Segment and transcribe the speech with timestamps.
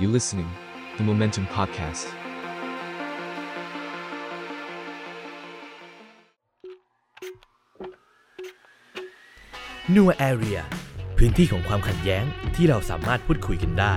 [0.00, 0.50] You listening,
[0.96, 2.06] the Momentum Podcast.
[9.94, 10.60] นัวแอเรีย
[11.18, 12.24] พื้นที่ของความขัดแย้ง
[12.56, 13.96] ที่เราสามารถพูดคุยกันได้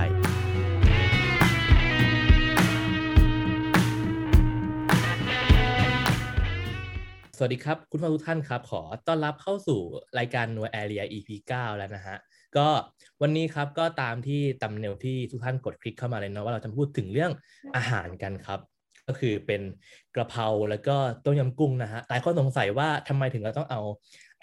[7.36, 9.80] สวัสดีครับ คุณผู้ฟังทุกท่านครับ ขอต้อนรับเข้าสู่
[10.18, 12.16] รายการนัวแอเรีย EP 9 แล้วนะฮะ
[12.56, 12.68] ก็
[13.22, 17.32] วันนี้ครับก็ตามที่ตำเนลที่ทุกท่านกดคลิกเข้ามาเลยเนาะว่าเราจะพูดถึงเรื่อง
[17.76, 18.60] อาหารกันครับ
[19.08, 19.62] ก็คือเป็น
[20.14, 23.80] กระเพราแล้วก็ต้มยำกุ้งนะฮะหลายคนสงสัยว่าทำไมถึงเราต้องเอา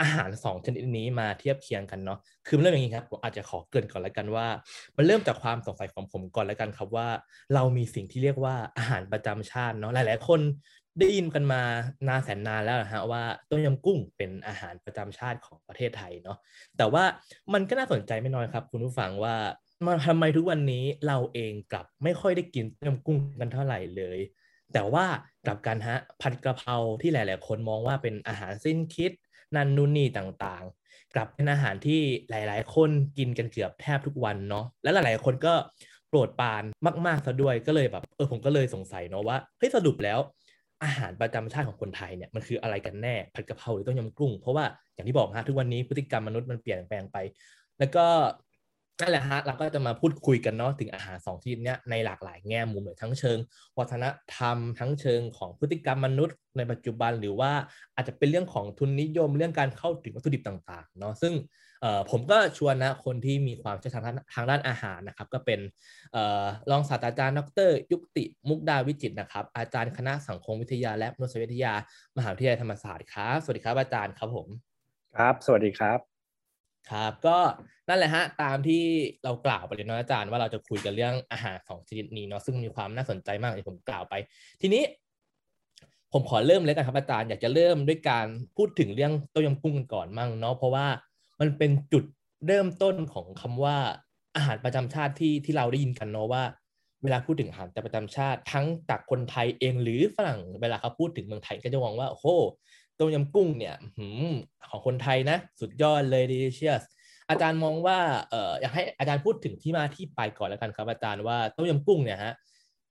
[0.01, 4.47] อาหารสองชนิดนี้มาเทียบเคียงกันเนาะคือเริ่มอย่างนี้ครับผมอาจจะขอเกริ่นก่อนแล้วกันว่า
[4.97, 7.07] มันเริ่มจากความสงสัยของผมก่อนแล้วกันครับว่า
[7.53, 10.39] เรามีสิ่งที่เรียกว่าอาหารประจำชาติเนาะหลาย ๆ คน
[10.99, 11.61] ได้ยินกันมา
[12.07, 16.37] นานแสนนานแล้วนะฮะว่าต้มยำกุ้งเป็นอาหารประจำชาติของประเทศไทยเนาะ
[16.77, 17.03] แต่ว่า
[17.53, 19.35] มันก็น่าสนใจไม่น้อยครับ คุณผู้ฟังว่า
[19.85, 24.19] มาทำไมทุกวันนี้เราเองกลับไม่ค่อยได้กินต้มยำกุ้งกันเท่าไหร่เลย
[24.73, 25.05] แต่ว่า
[25.45, 29.11] กลับกันฮะผัดกระเพราที่หลาย ๆ คนมองว่าเป็นอาหารสิ้นคิด
[29.55, 35.53] นันนูนนี่ต่างๆ กลับเป็นอาหารที่หลาย ๆ คนกินกันเกือบแทบทุกวันเนาะและหลาย ๆ คนก็
[36.09, 36.63] โปรดปราน
[37.05, 40.19] มากๆซะด้วยก็เลยแบบเออผมก็เลยสงสัยเนาะว่าเฮ้ยสรุปแล้ว
[40.83, 47.17] อาหารประจำชาติของคนไทยเนี่ยมันคืออะไรกันแน่ผัดกะเพราหรือต้มยำกุ้ง เพราะว่าอย่างที่บอกฮะทุกวันนี้พฤติกรรมมนุษย์มันเปลี่ยนแปลงไป
[47.79, 48.05] แล้วก็
[49.01, 53.37] นั่นแหละฮะเราก็จะมาพูดคุยกันเนาะถึงอาหารสองชนิดเนี้ยในหลากหลายแง่มุมเลยทั้งเชิง
[53.79, 57.51] วัฒนธรรม ทั้งเชิงของพฤติกรรมมนุษย์ในปัจจุบันหรือว่า
[57.95, 61.33] อาจจะเป็นเรื่องของทุนนิยมเรื่องการเข้าถึงวัตถุดิบต่างๆเนาะซึ่ง
[62.11, 64.03] ผมก็ชวนนะคนที่มีความเชี่ยวชาญ
[64.35, 65.59] ทางด้านอาหารนะครับ ก็เป็น
[66.71, 71.73] รองศาสตราจารย์ดร ยุติ มุกดาวิจิตนะครับ อาจารย์คณะสังคมวิทยาและมนุษยวิทยา
[72.17, 74.47] มหาวิทยาลัยธรรมศาสตร์ครับ สวัสดีครับอาจารย์ครับผม
[75.15, 75.99] ครับ สวัสดีครับ
[76.91, 77.37] ครับก็
[77.89, 78.83] นั่นแหละฮะตามที่
[79.23, 84.13] เรากล่าวไปเลยเนาะอาจารย์ว่าเราจะคุยกันเรื่องอาหารสองชนิดนี้เนาะซึ่งมีความน่าสนใจมากที่ผมกล่าวไป
[84.61, 84.83] ทีนี้
[86.13, 88.25] ผมขอเริ่มเลยกันครับอาจารย์อยากจะเริ่มด้วยการ
[88.57, 90.85] พูดถึงเรื่องต้มยำกุ้งกันก่อนมั่งเนาะเพราะว่า
[91.41, 92.03] มันเป็นจุด
[92.47, 93.77] เริ่มต้นของคำว่า
[94.35, 96.43] อาหารประจำชาติที่ที่เราได้ยินกันเนาะว่า
[97.03, 102.27] เวลาพูดถึงอาหารประจำชาติ ทั้งจากคนไทยเองหรือฝรั่งเวลาเขาพูดถึงเมืองไทยก็จะมองว่าโอ้โห
[102.97, 103.75] ต้มยำกุ้งเนี่ย
[104.69, 106.81] ของคนไทยนะ สุดยอดเลย delicious
[107.29, 112.33] อาจารย์มองว่าเอออยากให้อาจารย์พูดถึงที่มาที่ไปก่อนแล้วกันครับ อาจารย์ว่าต้มยำกุ้งเนี่ยฮะ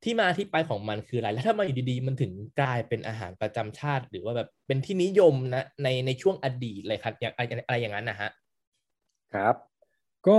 [0.05, 7.33] ที่มาที่ไปของมันคืออะไร แล้วถ้ามาอยู่ดีๆ มันถึงกลายเป็นอาหารประจำชาติ หรือว่าแบบเป็นที่นิยมนะในในช่วงอดีตเลยครับอย่าง
[7.67, 8.31] อะไรอย่างนั้นนะฮะ
[9.35, 9.55] ครับ
[10.29, 10.39] ก็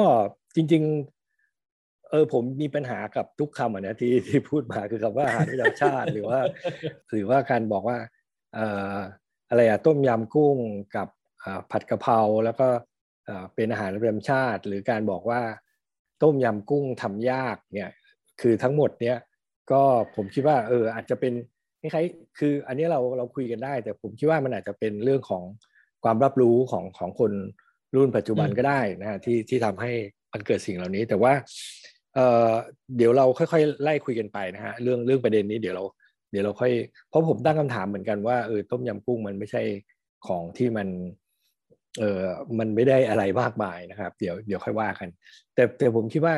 [0.55, 6.39] จริง ๆ เออผมมีปัญหากับทุกคำอะนะที่ที่พูดมาคือคำว่าอาหารประจำชาติหรือว่า
[7.11, 7.97] หรือว่าการบอกว่า
[8.53, 8.97] เอ่อ
[9.49, 10.57] อะไรอะต้มยำกุ้ง
[10.95, 11.07] กับ
[11.71, 12.67] ผัดกะเพราแล้วก็
[13.55, 15.41] เป็นอาหารประจำชาติ หรือการบอกว่า
[16.23, 17.91] ต้มยำกุ้งทำยากเนี่ย
[18.41, 19.17] คือทั้งหมดเนี้ย
[19.71, 19.81] ก็
[20.15, 21.33] ผมคิดว่าเอออาจจะเป็น
[21.81, 25.43] คล้ายๆคืออันนี้เราเราคุยกันได้ แต่ผมคิดว่ามันอาจจะเป็นเรื่องของ
[26.03, 27.31] ความรับรู้ของของคน
[27.95, 29.91] รุ่นปัจจุบันก็ได้นะฮะที่ที่ทำให้
[30.33, 31.33] มันเกิดสิ่งเหล่านี้ แต่ว่า
[32.15, 32.19] เอ
[32.49, 32.51] อ
[32.97, 35.83] เดี๋ยวเราค่อยๆไล่คุยกันไปนะฮะเรื่องเรื่องประเด็นนี้เดี๋ยวเรา
[36.31, 36.71] เดี๋ยวเราค่อย
[37.09, 39.63] เพราะผมตั้งคำถามเหมือนกันว่าเออต้มยำกุ้งมันไม่ใช่
[40.27, 40.87] ของที่มัน
[41.99, 42.23] เออ
[42.59, 45.09] มันไม่ได้อะไรมากมายนะครับ เดี๋ยวเดี๋ยวค่อยว่ากัน
[45.55, 46.35] แต่แต่ผมคิดว่า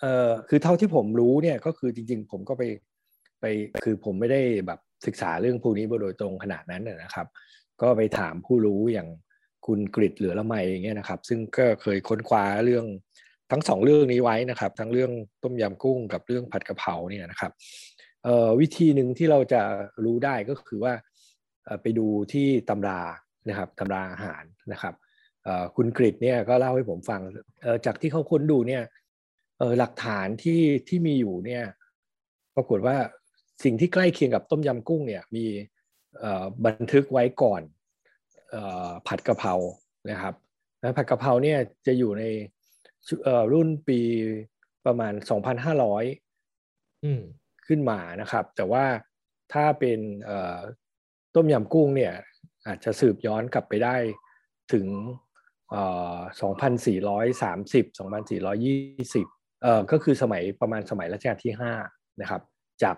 [0.00, 2.62] เออคือเท่าที่ผมรู้เนี่ยก็คือจริง ๆ ผมก็ไป
[3.40, 3.44] ไป
[3.84, 7.26] คือผมไม่ได้แบบศึกษาเรื่องพวกนี้โดยตรงขนาดนั้นนะครับ
[7.82, 9.08] ก็ไปถามผู้รู้อย่าง
[9.66, 12.84] คุณกริดเหลือละไมอย่างเงี้ยนะครับ ซึ่งก็เคยค้นคว้าเรื่อง
[13.50, 15.10] ทั้งสองเรื่องนี้ไว้นะครับ ทั้งเรื่อง
[15.42, 17.52] ต้มยำกุ้งกับเรื่องผัดกะเพราเนี่ยนะครับ
[18.60, 19.60] วิธีหนึ่งที่เราจะ
[20.04, 20.94] รู้ได้ก็คือว่า
[21.82, 23.00] ไปดูที่ตำรา
[23.48, 24.94] นะครับตำราอาหารนะครับ
[25.76, 27.20] คุณกริดเนี่ยก็เล่าให้ผมฟัง
[27.86, 28.82] จากที่เขาค้นดูเนี่ย
[29.78, 31.64] หลักฐานที่ที่มีอยู่เนี่ย
[32.56, 32.96] ปรากฏว่า
[33.64, 35.44] สิ่งที่ใกล้เคียงกับต้มยำกุ้งเนี่ยมี
[36.66, 37.62] บันทึกไว้ก่อน
[39.06, 39.52] ผัดกะเพรา
[40.10, 40.34] นะครับ
[40.80, 42.24] แล้วผัดกะเพราเนี่ยจะอยู่ใน
[43.52, 44.00] รุ่นปี
[44.86, 45.12] ประมาณ
[46.64, 48.84] 2,500ขึ้นมานะครับ แต่ว่า
[49.52, 49.98] ถ้าเป็น
[51.34, 52.14] ต้มยำกุ้งเนี่ย
[52.66, 53.96] อาจจะสืบย้อนกลับไปได้
[54.72, 54.86] ถึง
[56.40, 61.52] 2,430 2,420เอ่อก็คือสมัยประมาณสมัยรัชกาลที่
[61.86, 62.42] 5นะครับ
[62.82, 62.96] จาก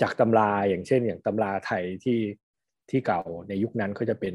[0.00, 2.20] จากตำราอย่างเช่นอย่างตำราไทยที่
[2.90, 4.34] ที่เก่าในยุคนั้นก็จะเป็น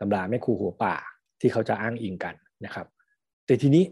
[0.00, 0.96] ตำราแม่ครูหัวป่า
[1.40, 2.86] ที่เขาจะอ้างอิงกันนะครับ
[3.46, 3.84] แต่ทีนี้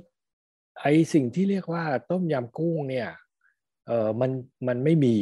[0.81, 3.09] ไอสิ่งที่เรียกว่าต้มยำกุ้งเนี่ย
[3.87, 4.31] เออมัน
[4.69, 5.17] มันไม่มี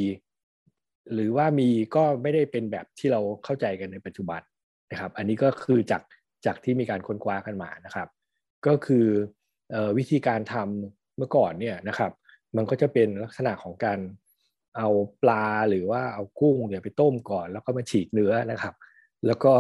[1.13, 4.41] หรือว่ามีก็ไม่ได้เป็นแบบที่เราเข้าใจกันในปัจจุบัน
[4.91, 6.03] นะครับ อันนี้ก็คือจาก
[6.47, 8.09] จากที่มีการค้นคว้ากันมานะครับ
[8.67, 9.07] ก็คือ
[9.97, 12.13] วิธีการทำเมื่อก่อนเนี่ยนะครับ
[12.57, 13.99] มันก็จะเป็นลักษณะของการ
[14.77, 14.89] เอา
[15.23, 18.75] ปลาหรือว่าเอากุ้งเนี่ยไปต้มก่อน แล้วก็มาฉีกเนื้อนะครับ
[19.27, 19.53] แล้วก็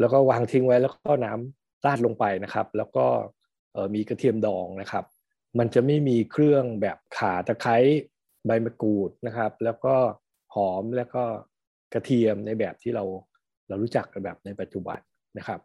[0.00, 3.06] แล้วก็วางทิ้งไว้แล้วก็น้ำราดลงไปนะครับ แล้วก็
[3.94, 5.04] มีกระเทียมดองนะครับ
[5.58, 7.76] มันจะไม่มีเครื่องแบบขาตะไคร้
[8.46, 9.94] ใบมะกรูดนะครับ แล้วก็
[10.54, 11.24] หอมแล้วก็
[11.94, 13.04] กระเทียมในแบบที่เรา
[13.68, 14.98] เรารู้จักแบบในปัจจุบัน
[15.38, 15.60] นะครับ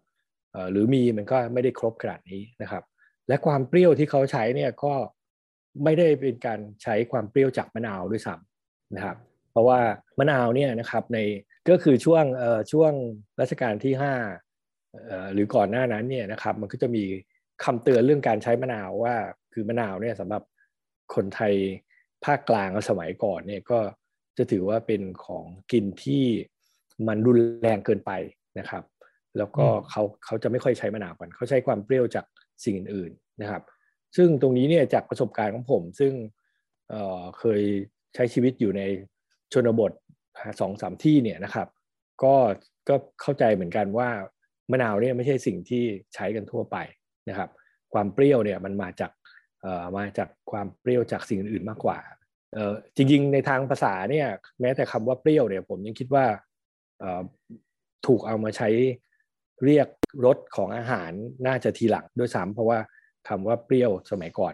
[0.71, 2.83] หรือมีมันก็ไม่ได้ครบขนาดนี้นะครับ
[3.27, 4.94] และความเปรี้ยวที่เขาใช้เนี่ยก็
[5.83, 9.18] ไม่ได้เป็นการใช้ความเปรี้ยวจากมะนาวด้วยซ้ำนะครับ
[9.51, 9.79] เพราะว่า
[10.19, 11.19] มะนาวเนี่ยนะครับใน
[11.69, 12.94] ก็คือช่วงเอ่อช่วง
[13.42, 14.14] รัชกาลที่ห้า
[15.34, 17.04] หรือก่อนหน้านั้นเนี่ยนะครับ มันก็จะมี
[17.64, 19.16] คำเตือนเรื่องการใช้มะนาวว่า
[19.54, 20.44] คือมะนาวเนี่ยสำหรับ
[21.16, 21.54] คนไทย
[22.25, 23.80] ภาคกลางสมัยก่อนเนี่ยก็
[24.38, 26.24] จะถือว่าเป็นของกินที่
[27.08, 28.12] มันรุนแรงเกินไป
[28.60, 28.84] นะครับ
[29.38, 32.25] แล้วก็เขาเขาจะไม่ค่อยใช้มะนาวกันเขาใช้ความเปรี้ยวจาก
[32.63, 33.63] สิ่งอื่นๆนะครับ
[34.16, 36.13] ซึ่งตรงนี้เนี่ยจากประสบการณ์ของผมซึ่ง
[36.90, 37.62] เเคย
[38.16, 38.81] ใช้ชีวิตอยู่ใน
[39.54, 39.92] ชนบท
[40.60, 41.68] สองสามที่เนี่ยนะครับ
[42.24, 42.36] ก็
[42.89, 44.10] ก็เข้าใจเหมือนกันว่า
[44.72, 45.84] มะนาวเนี่ยไม่ใช่สิ่งที่
[46.16, 46.78] ใช้กันทั่วไป
[47.30, 47.50] นะครับ
[47.94, 49.12] ความเปรี้ยวเนี่ยมันมาจาก
[49.98, 52.00] มาจากความเปรี้ยวจากสิ่งอื่นมากกว่า
[52.95, 54.28] จริงๆในทางภาษาเนี่ย
[54.62, 56.25] แม้แต่คำว่าเปรี้ยวเนี่ยผมยังคิดว่า
[58.07, 58.69] ถูกเอามาใช้
[59.63, 59.88] เรียก
[60.25, 61.12] รสของอาหาร
[61.48, 62.80] น่าจะทีหลังด้วยซ้ำเพราะว่า
[63.28, 64.54] คำว่าเปรี้ยวสมัยก่อน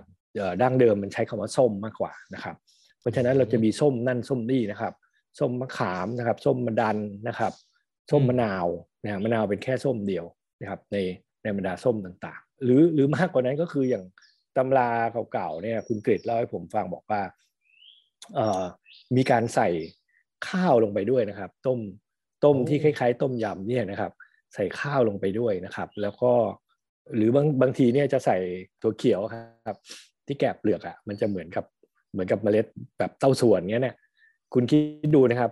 [0.62, 2.56] ดั้งเดิมมันใช้คำว่าส้มมากกว่านะครับ
[3.00, 4.94] เพราะฉะนั้นเราจะมีส้มนั่นส้มนี่นะครับ
[5.40, 6.98] ส้มมะขามนะครับ ส้มมะดัน
[7.28, 7.54] นะครับ
[8.12, 8.68] ส้มมะนาว
[9.04, 10.26] นะมะนาวเป็นแค่ส้มเดียว
[10.62, 10.98] นะครับ ใน
[11.44, 14.04] ในบรรดาส้มต่างๆ หรือหรือมากกว่านั้นก็คืออย่าง
[14.58, 14.90] ตำรา
[15.32, 17.22] เก่าๆเนี่ย คุณเกรดเล่าให้ผมฟังบอกว่า
[19.16, 19.70] มีการใส่
[20.48, 21.80] ข้าวลงไปด้วยนะครับ ต้ม
[22.46, 24.12] ต้มที่คล้าย ๆ ต้มยำเนี่ยนะครับ
[24.54, 26.34] ใส่ข้าวลงไปด้วยนะครับ แล้วก็
[27.16, 28.38] หรือบางบางทีเนี่ยจะใส่
[28.82, 29.22] ตัวเขียว
[29.68, 29.78] ครับ
[30.26, 31.66] ที่แกะเปลือกอะ่ะมันจะเหมือนกับ
[32.12, 32.66] เหมือนกับเมล็ด
[33.00, 33.96] แบบเต้าส่วนเงี้ยเนี่ย
[34.54, 34.78] คุณคิ
[35.08, 35.52] ดดูนะครับ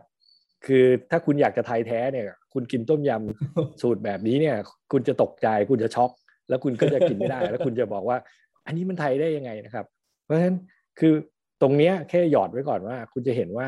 [0.66, 4.56] คือถ้าคุณอยากจะไทยแท้เนี่ย คุณกินต้มยำสูตรแบบนี้เนี่ย
[4.92, 6.12] คุณจะตกใจคุณจะช็อก
[6.50, 8.18] แล้วคุณก็จะกินไม่ได้ แล้วคุณจะบอกว่า
[8.66, 9.86] อันนี้มันไทยได้ยังไงนะครับ
[10.24, 10.56] เพราะฉะนั้น
[11.00, 11.14] คือ
[11.62, 13.68] ตรงเนี้ยแค่หยอดไว้ก่อนว่า คุณจะเห็นว่า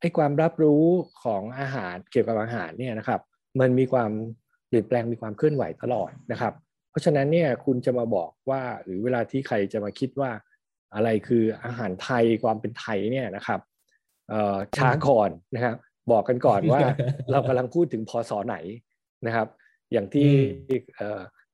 [0.00, 0.84] ไอ้ความรับรู้
[1.24, 3.20] ของอาหารเกี่ยวกับอาหารเนี่ยนะครับ
[3.60, 4.10] มันมีความ
[4.68, 6.54] เปลี่ยนแปลงมีความเคลื่อนไหวตลอดนะครับ
[6.90, 10.30] เพราะฉะนั้นเนี่ยคุณจะมาบอกว่าหรือเวลาที่ใครจะมาคิดว่า
[10.94, 13.60] อะไรคืออาหารไทยความเป็นไทยเนี่ยนะครับ
[14.76, 15.74] ช้าก่อนนะครับ
[16.12, 16.80] บอกกันก่อนว่า
[17.30, 18.56] เรากำลังพูดถึงพศไหน
[19.26, 19.48] นะครับ
[19.92, 20.28] อย่างที่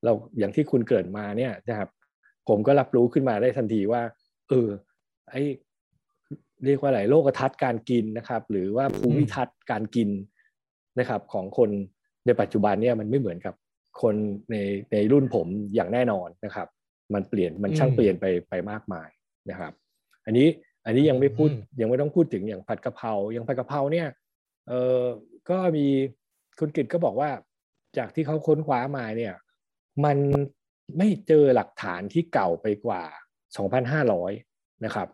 [0.05, 1.88] เราอย่างที่คุณเกิดมาเนี่ยนะครับ
[2.49, 4.02] ผมก็รับรู้ขึ้นมาได้ทันทีว่า
[4.49, 4.69] เออ
[5.31, 5.34] ไอ
[6.64, 10.08] เรียกว่าอะไรโลกทัศน์การกินนะครับ หรือว่าภูมิทัศน์การกิน
[10.99, 11.70] นะครับ ของคน
[12.26, 13.55] ในปัจจุบันเนี่ยมันไม่เหมือนกับ
[14.02, 14.14] คน
[14.50, 14.56] ใน
[14.93, 16.69] ในรุ่นผมอย่างแน่นอนนะครับ
[17.14, 19.08] มันเปลี่ยนมันช่างเปลี่ยนไปไปมากมาย
[19.50, 19.72] นะครับ
[20.26, 20.46] อันนี้
[20.86, 21.50] อันนี้ยังไม่พูด
[21.80, 24.08] ยังไม่ต้องพูดถึงอย่างผัดกะเพราอย่างผัดกะเพราเนี่ย
[24.68, 25.02] เออ
[25.50, 25.86] ก็มี
[26.58, 27.30] คุณกิตก็บอกว่า
[27.98, 29.34] จากที่เขาค้นคว้ามาเนี่ย
[30.04, 30.18] มัน
[30.98, 33.02] ไม่เจอหลักฐานที่เก่าไปกว่า
[34.14, 35.08] 2,500 นะครับ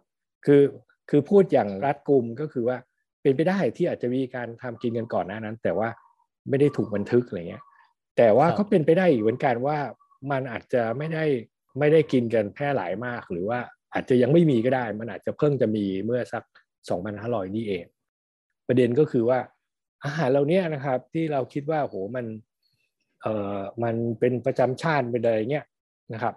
[0.46, 0.62] คือ
[1.10, 2.78] คือพูดอย่างรัดกุมก็คือว่า
[3.22, 5.88] เป็นไปได้ที่อาจจะมีการทำกินกันก่อนหน้านั้น แต่ว่า
[6.48, 7.64] ไม่ได้ถูกบันทึกอะไรเงี้ย
[8.16, 9.78] แต่ว่าก็เป็นไปได้อีกเหมือนกันว่า
[10.30, 11.24] มันอาจจะไม่ได้
[11.78, 13.60] ไม่ได้กินกันแพร่หลายมาก หรือว่า
[13.94, 16.44] อาจจะยังไม่มีก็ได้ มันอาจจะเพิ่งจะมีเมื่อสัก
[16.99, 17.84] 2,500 นี่เอง
[18.69, 19.39] ประเด็นก็คือว่า
[20.05, 22.27] อาหารเราเนี้ยนะครับ ที่เราคิดว่าโหมัน
[23.22, 25.67] เอ่อมันเป็นประจำชาติเป็นอะไรเงี้ย
[26.13, 26.34] นะครับ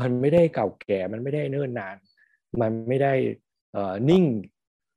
[0.00, 1.96] มันไม่ได้เก่าแก่มันไม่ได้เนิ่นนาน
[2.60, 3.12] มันไม่ได้
[3.76, 4.24] อ่านิ่ง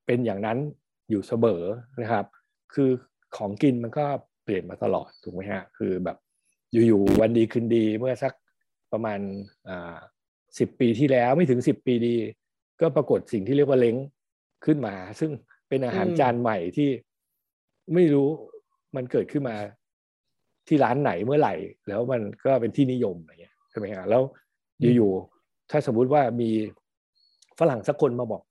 [0.05, 0.57] เป็นอย่างนั้น
[1.09, 1.63] อยู่เสมอ
[2.01, 2.25] นะครับ
[2.73, 2.89] คือ
[3.37, 4.05] ของกินมันก็
[4.43, 6.17] เปลี่ยนมาตลอดถูกไหมฮะคือแบบ
[6.87, 8.33] อยู่ๆวันดีคืนดีเมื่อสัก
[8.91, 9.19] ประมาณ
[9.67, 9.97] อ่า
[10.59, 12.15] สิบปีที่แล้วไม่ถึงสิบปีดี
[12.81, 13.95] ก็ปรากฏสิ่งที่เรียกว่าเล้ง
[14.65, 15.31] ขึ้นมา ซึ่ง
[15.69, 16.89] เป็นอาหารจานใหม่ที่
[17.93, 18.29] ไม่รู้
[18.95, 19.55] มันเกิดขึ้นมา
[20.67, 21.55] ที่ร้านไหนเมื่อไหร่
[21.87, 24.21] แล้วมันก็เป็นที่นิยมอะไรเงี้ยใช่ไหมฮะแล้ว
[24.95, 26.49] อยู่ๆถ้าสมมุติว่ามี
[27.59, 28.43] ฝรั่งสักคนมาบอก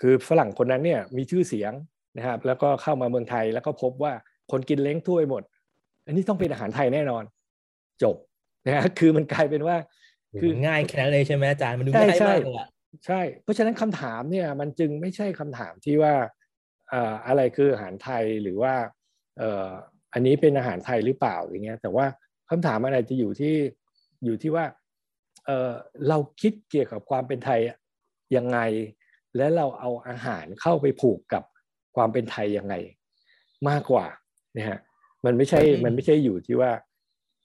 [0.00, 1.72] คือฝรั่งคนนั้นเนี่ยมีชื่อเสียง
[2.16, 4.12] นะครับ แล้วก็เข้ามาเมืองไทยแล้วก็พบว่า
[4.50, 5.42] คนกินเล้งถ้วยหมด
[6.06, 7.24] อันนี้ต้องเป็นอาหารไทยแน่นอน
[8.02, 8.16] จบ
[8.66, 9.76] นะฮะคือมันกลายเป็นว่า
[10.40, 12.68] คือง่ายแค่นั้นเลยใช่ไหมอาจารย์มันดูง่ายมากเลยอะ
[13.06, 16.14] ใช่ เพราะฉะนั้นคำถามเนี่ยมันจึงไม่ใช่คำถามที่ว่า
[17.26, 18.74] อะไรคืออาหารไทยหรือว่า
[20.12, 22.06] อันนี้เป็นอาหารไทยหรือเปล่าอย่างเงี้ย แต่ว่า
[22.50, 23.54] คำถามอะไรจะอยู่ที่
[24.24, 24.64] อยู่ที่ว่า
[26.08, 27.60] เราคิดเกี่ยวกับความเป็นไทย
[28.36, 28.58] ยังไง
[29.36, 31.42] และเราเอาอาหารเข้าไปผูกกับ
[31.96, 32.74] ความเป็นไทยยังไง
[33.68, 34.06] มากกว่า
[34.56, 34.78] นะฮะ
[35.24, 36.70] มันไม่ใช่มันไม่ใช่อยู่ที่ว่า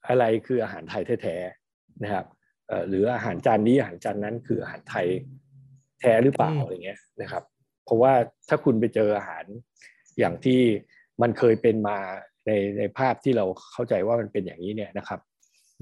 [0.07, 2.25] อะไรคืออาหารไทยแท้ๆนะครับ
[2.87, 5.07] หรืออาหารจานนี้อาหารจานนั้นคืออาหารไทย
[5.99, 7.43] แท้หรือเปล่าอืมอะไรเงี้ยนะครับ
[7.85, 8.13] เพราะว่า
[8.49, 9.45] ถ้าคุณไปเจออาหาร
[10.19, 10.59] อย่างที่
[11.21, 11.97] มันเคยเป็นมา
[12.47, 15.19] ในในภาพที่เราเข้าใจว่ามันเป็นอย่างนี้เนี่ยนะครับ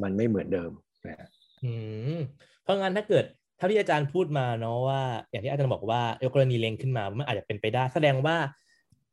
[0.03, 0.71] มันไม่เหมือนเดิม
[1.07, 1.29] นะฮะ
[1.63, 1.71] อื
[2.15, 2.17] ม
[2.63, 3.25] เพราะงั้นถ้าเกิด
[3.57, 8.35] เท่าที่อาจารย์พูดมาเนาะว่า อย่างที่อาจารย์บอกว่ายกกรณีเล็งขึ้นมามันอาจจะเป็นไปได้ แสดงว่า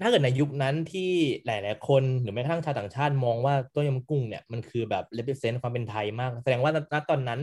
[0.02, 1.10] ถ้าเกิดในยุคนั้นที่
[1.46, 7.40] หลาย ๆ คนหรือแม้กระทั่งชาวต่างชาติมองว่าต้มยำกุ้งเนี่ยมันคือแบบ represent ความเป็นไทยมาก แสดงว่าณตอนนั้น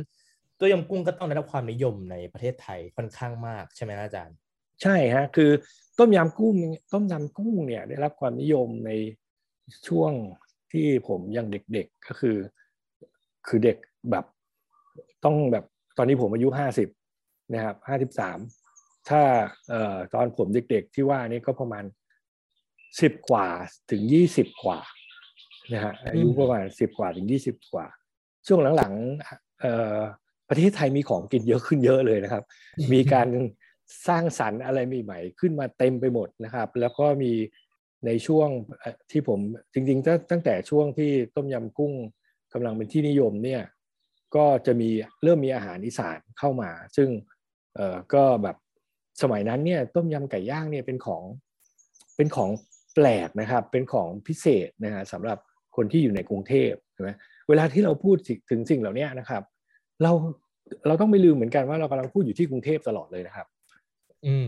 [0.60, 4.36] ต้มยำกุ้งก็ต้องได้รับความนิยมในประเทศไทยค่อนข้างมากใช่ไหมอาจารย์
[4.82, 5.52] ใช่ฮะคือ
[6.00, 6.56] ต้มยำกุ้ง
[6.94, 8.92] ต้มยำกุ้งเนี่ยได้รับความนิยมใน
[9.88, 10.12] ช่วง
[10.72, 12.38] ที่ผมยังเด็ก ๆ ก็คือ
[13.48, 13.78] คือเด็ก
[14.12, 14.26] แบบ
[15.24, 15.66] ต้องแบบ
[15.98, 16.90] ตอนนี้ผมอายุห้าสิบ
[17.54, 18.40] นะครับห้าสิบสาม
[19.10, 19.22] ถ้า
[19.70, 21.84] เอ่อตอนผมเด็ก ๆ ที่ว่านี่ก็ประมาณ
[23.02, 23.48] สิบกว่า
[23.92, 24.80] ถึงยี่สิบกว่า
[25.74, 27.86] นะฮะอายุประมาณสิบกว่าถึงยี่สิบกว่า
[28.48, 29.98] ช่วงหลังๆเอ่อ
[30.50, 32.44] ประเทศไทยมีของกินเยอะขึ้นเยอะเลยนะครับ
[32.94, 33.28] มีการ
[34.08, 37.32] สร้างสรรค์อะไรใหม่ๆขึ้นมาเต็มไปหมดนะครับ แล้วก็มี
[38.06, 38.50] ในช่วง
[38.80, 39.40] เอ่อที่ผม
[39.74, 41.94] จริงๆตั้งตั้งแต่ช่วงที่ต้มยำกุ้ง
[42.54, 43.62] กำลังเป็นที่นิยมเนี่ย
[44.36, 44.90] ก็จะมี
[45.24, 47.10] เริ่มมีอาหารอีสานเข้ามา ซึ่ง
[47.76, 48.58] เอ่อก็แบบ
[49.22, 51.24] สมัยนั้นเนี่ยต้มยำไก่ย่างเนี่ยเป็นของ
[52.16, 52.50] เป็นของ
[52.98, 55.38] แปลกนะครับเป็นของพิเศษนะฮะสำหรับ
[55.76, 57.10] คนที่อยู่ในกรุงเทพใช่ไหม
[57.50, 58.18] เวลาที่เราพูด
[58.50, 59.44] ถึงสิ่งเหล่านี้นะครับ
[60.04, 60.12] เรา
[60.88, 63.48] เราต้องไม่ลืมเหมือนกันว่าเรากำลังพูดอยู่ที่กรุงเทพตลอดเลยนะครับ
[64.26, 64.48] อืม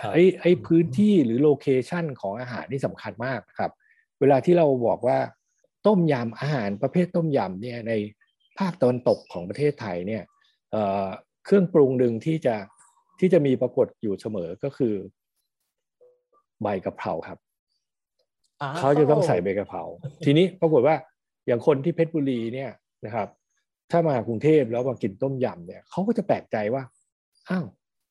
[0.00, 3.72] ครับไอ้ไอ้พื้นที่หรือโลเคชันของอาหารนี่สำคัญมากครับ
[4.20, 5.18] เวลาที่เราบอกว่า
[5.86, 7.92] ต้มยำอาหารประเภทต้มยำเนี่ยใน
[8.58, 10.22] ภาคตะวันตกของประเทศไทยเนี่ย
[10.70, 11.06] เอ่อ
[11.44, 12.54] เครื่องปรุงหนึ่งที่จะ
[13.20, 14.94] ที่จะมีปรากฏอยู่เสมอก็คือ
[16.62, 17.45] ใบกะเพราครับอ้ว
[18.78, 19.82] เขาจะต้องใส่ใบกะเพรา
[20.24, 20.94] ทีนี้ปรากฏว่า
[21.46, 22.70] อย่างคนที่เพชรบุรีเนี่ย
[23.06, 23.28] นะครับ
[23.90, 26.82] ถ้ามากรุงเทพแล้วมากินต้มยำเนี่ยเขาก็จะแปลกใจว่า
[27.48, 27.64] อ้าว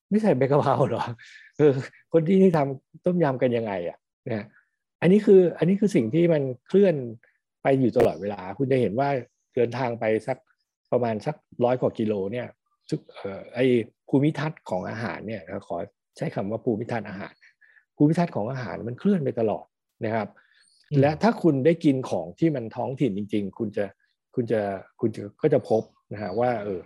[0.09, 1.03] ไม่ใส่ใบกะเพราหรอ
[1.57, 1.73] เออ
[2.13, 3.97] คนที่นี่ทำต้มยำกันยังไงอะ
[4.27, 4.45] นะ
[5.01, 6.95] อันนี้คืออันนี้คือสิ่งที่มันเคลื่อน
[7.63, 9.09] ไปอยู่ตลอดเวลา คุณจะเห็นว่า
[9.55, 10.37] เดินทางไปสัก
[10.91, 12.47] ประมาณสักร้อยกว่ากิโลเนี่ย
[13.53, 13.59] ไอ
[14.09, 15.77] ภูมิทัศน์ของอาหารเนี่ยนะขอ
[16.17, 17.33] ใช้คำว่าภูมิทัศน์อาหาร
[17.97, 19.65] ภูมิทัศน์ของอาหารมันเคลื่อนไปตลอด
[20.03, 20.27] นะครับ
[20.91, 23.85] อืมและถ้าคุณได้กินของที่มันท้องถิ่นจริง ๆ คุณจะ
[24.35, 24.61] คุณจะ
[25.01, 25.83] คุณจะก็จะพบ
[26.13, 26.81] นะฮะว่าเออ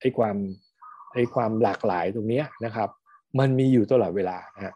[0.00, 0.36] ไอความ
[1.12, 2.88] ไอความหลากหลายตรงเนี้ยนะครับ
[3.38, 4.74] มันมีอยู่ตลอดเวลานะฮะ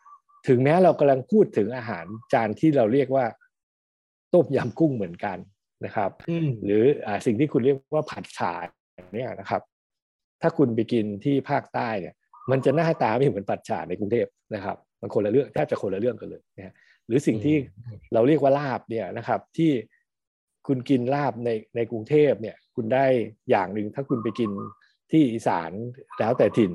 [0.48, 3.24] ถึงแม้เรากำลังพูดถึงอาหารจานที่เราเรียกว่า
[4.34, 5.38] ต้มยำกุ้งเหมือนกัน
[5.84, 8.52] นะครับอืมหรืออ่าสิ่งที่คุณเรียกว่าผัดฉ่า
[9.14, 9.62] เนี่ยนะครับ
[10.42, 12.14] ถ้าคุณไปกินที่ภาคใต้เนี่ย
[12.50, 16.74] มันจะหน้าตาไม่เหมือนผัดฉ่าในกรุงเทพนะครับ มันคนละเรื่องแทบจะคนละเรื่องกันเลยนะฮะ
[17.08, 19.70] หรือสิ่งที่อืมเราเรียกว่าลาบเนี่ยนะครับที่
[20.66, 23.06] คุณกินลาบในในกรุงเทพเนี่ยคุณได้
[23.50, 24.50] อย่างหนึ่งถ้าคุณไปกิน
[25.10, 25.70] ที่อีสาน
[26.18, 26.72] แล้วแต่ถิ่น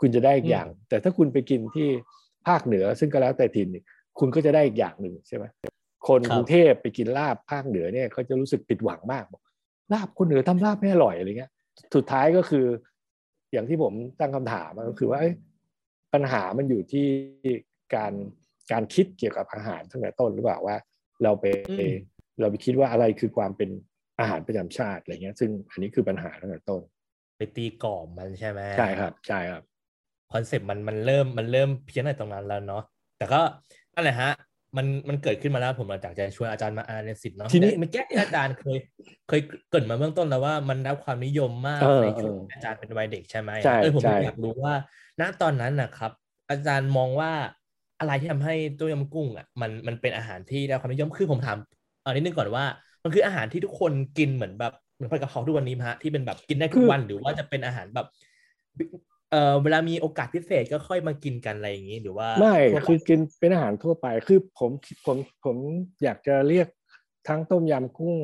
[0.00, 1.88] คุณจะได้อีกอย่าง แต่ถ้าคุณไปกินที่
[2.46, 3.82] ภาคเหนือซึ่งก็แล้วแต่ถิ่นนี่
[4.18, 5.44] คุณก็จะได้อีกอย่างหนึ่งใช่ไหม
[6.08, 9.42] คนครับกรุงเทพไปกินลาบภาคเหนือเนี่ยเขาจะรู้สึกผิดหวังมากบอก
[9.92, 11.52] ลาบคนเหนือทำลาบไม่อร่อยอะไรเงี้ย
[11.94, 12.66] สุดท้ายก็คือ
[13.52, 15.34] อย่างที่ผมตั้งคำถามก็คือว่าเอ้ย
[16.12, 17.08] ปัญหามันอยู่ที่
[17.94, 18.12] การ
[18.72, 20.76] การคิดเกี่ยวกับอาหารตั้งแต่ต้นหรือเปล่าว่า
[21.22, 21.94] เราไปอืม
[22.40, 23.70] เราไปคิดว่าอะไรคือความเป็น
[24.20, 26.82] อาหารประจำชาติอะไรเงี้ย ซึ่งอันนี้คือปัญหาตั้งแต่ต้น
[27.36, 29.62] ไปตีกรอบมันใช่ไหมใช่ครับใช่ครับ
[30.32, 32.82] คอนเซปต์มันมันเริ่มมันเริ่มเพี้ยนในตรงนั้นแล้วเนาะ
[33.18, 33.40] แต่ก็
[33.94, 34.30] นั่นแหละฮะ
[34.76, 38.78] มันมันเกิดขึ้นมาแล้วผมหลังจากจะชวนอาจารย์มาอ่านในสิทธ์เนาะทีนี้เมื่อกี้ที่อาจารย์เคย
[39.28, 44.74] เคยเกริดมาเบื้องต้นแล้วว่ามันได้รับความนิยมมากเออในช่วงเอออาจารย์เป็นวัยเด็กใช่ไหมใช่เออผมใช่อยากรู้ว่า
[45.20, 46.12] ณตอนนั้นนะครับ
[46.50, 47.32] อาจารย์มองว่า
[47.98, 51.56] อะไรที่ทำให้ต้มยำกุ้งอะมันมันเป็นอาหารที่ได้รับความนิยมคือผมถาม
[52.02, 52.64] เอานิดนึงก่อนว่า
[53.04, 58.06] มันคืออาหารที่ทุกคนกินเหมือนแบบเหมือนผัดกะเพราทุกวันนี้ไหมฮะที่เป็นแบบกินได้ทุกวันหรือว่าจะเป็นอาหารแบบ
[59.30, 64.70] เอ่อเวลามีโอกาสพิเศษก็ค่อยมากินกันอะไรอย่างนี้หรือว่าไม่ทั่วไปคือกินเป็นอาหารทั่วไป คือผม
[65.06, 65.56] ผมผม
[66.02, 66.68] อยากจะเรียก
[67.28, 68.16] ทั้งต้มยำกุ้ง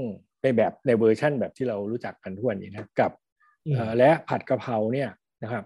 [0.42, 3.12] ในแบบในเวอร์ชั่นแบบที่เรารู้จักกันทุกวันนี้นะกับ
[3.66, 5.08] อืมเอ่อและผัดกะเพราเนี่ย
[5.42, 5.64] นะครับ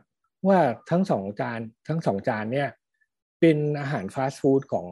[0.48, 0.58] ว่า
[0.90, 2.68] ทั้งสองจานทั้งสองจานเนี่ย
[3.40, 4.86] เป็นอาหารฟาสต์ฟู้ดของ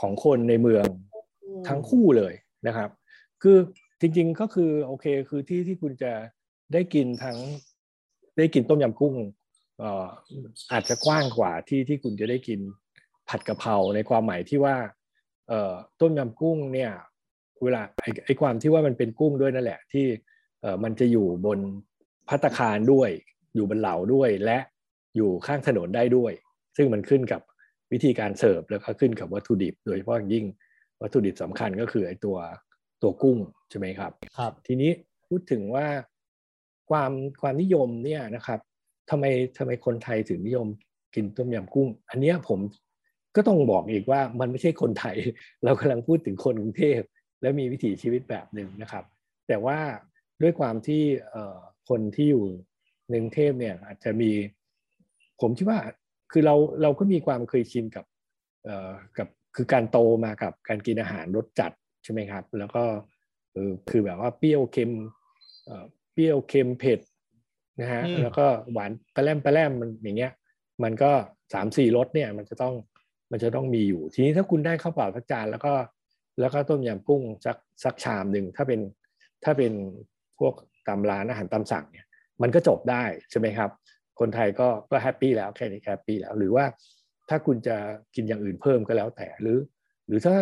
[0.00, 0.84] ของคนในเมือง
[1.68, 2.34] ทั้งคู่เลย
[2.66, 2.90] นะครับ
[3.42, 3.58] คือ
[4.00, 6.12] จริงๆก็คือโอเคคือที่ที่คุณจะ
[6.72, 7.38] ได้กินทั้ง
[8.38, 9.14] ได้กินต้มยำกุ้ง
[9.78, 10.06] เอ่อ
[10.72, 12.60] อาจจะกว้างกว่าที่ที่คุณจะได้กิน
[13.28, 14.76] ผัดกะเพราในความหมายที่ว่า
[15.48, 16.92] เอ่อต้มยำกุ้งเนี่ย
[17.62, 20.06] เวลาไอ้ไอ้ความที่ว่ามันเป็นกุ้งด้วยนั่นแหละ ที่
[20.60, 21.58] เอ่อมันจะอยู่บน
[22.28, 23.10] พัตตาคารด้วย
[23.54, 24.58] อยู่บนเหลาด้วยและ
[25.16, 26.32] อยู่ข้างถนนได้ด้วย
[26.76, 27.40] ซึ่งมันขึ้นกับ
[27.92, 30.46] วิธีการเสิร์ฟแล้วก็ขึ้นกับวัตถุดิบ โดยเฉพาะอย่างยิ่ง
[31.02, 32.36] วัตถุดิบสำคัญก็คือไอ้ตัว
[33.02, 33.38] ตัวกุ้ง
[33.70, 34.90] ใช่ไหมครับครับ ทีนี้
[35.28, 35.86] พูดถึงว่า
[36.90, 38.60] ความความนิยมเนี่ยนะครับ
[39.10, 39.24] ทำไม
[39.58, 40.66] ทำไมคนไทยถึงนิยม
[41.14, 42.60] กินต้มยำกุ้ง อันเนี้ยผม
[43.36, 45.16] ก็ต้องบอกอีกว่ามันไม่ใช่คนไทย
[45.64, 47.00] เรากำลังพูดถึงคนกรุงเทพ
[47.42, 49.04] และมีวิถีชีวิตแบบหนึ่งนะครับ
[49.48, 49.78] แต่ว่า
[50.42, 51.02] ด้วยความที่
[51.88, 52.44] คนที่อยู่
[53.08, 54.30] ในกรุงเทพเนี่ยอาจจะมี
[55.40, 55.78] ผมคิดว่า
[56.30, 58.04] คือเราเราก็มีความเคยชินกับ
[59.18, 61.72] กับคือการโตมากับการกินอาหารรสจัด
[62.04, 62.84] ใช่ไหมครับ แล้วก็
[63.90, 64.92] คือแบบว่าเปรี้ยวเค็ม
[66.12, 67.00] เปรี้ยวเค็มเผ็ด
[67.80, 70.32] นะฮะแล้วก็หวานปะแล่มปะแล่มมันอย่างเงี้ย
[70.82, 71.10] มันก็
[71.54, 72.74] สามสี่รสเนี่ยมันจะต้อง
[73.30, 75.72] มันจะต้องมีอยู่ ทีนี้ถ้าคุณได้ข้าวเปล่าสักจานแล้วก็
[76.40, 78.80] แล้วก็ต้มยำกุ้งสักสักชามหนึ่งถ้าเป็น
[79.44, 79.72] ถ้าเป็น
[80.38, 80.54] พวก
[80.88, 82.06] ตามร้านอาหารตามสั่งเนี่ย
[82.42, 83.70] มันก็จบได้ใช่ไหมครับ
[84.20, 86.64] คนไทยก็ก็ happy แล้วแค่นี้ happy แล้ว หรือว่า
[87.28, 87.76] ถ้าคุณจะ
[88.14, 89.58] กินอย่างอื่นเพิ่มก็แล้วแต่หรือ
[90.06, 90.34] หรือถ้า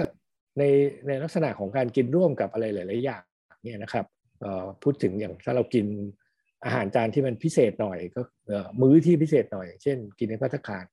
[0.59, 0.63] ใน
[1.07, 3.23] ในลักษณะของการกินร่วมกับอะไรหลาย ๆ อย่าง
[3.63, 4.07] เนี่ยนะครับ
[4.83, 5.87] พูดถึงอย่างถ้าเรากิน
[6.65, 8.21] อาหารจานที่มันพิเศษหน่อยก็
[8.81, 10.85] มื้อที่พิเศษหน่อย เช่น กินในพัตคาร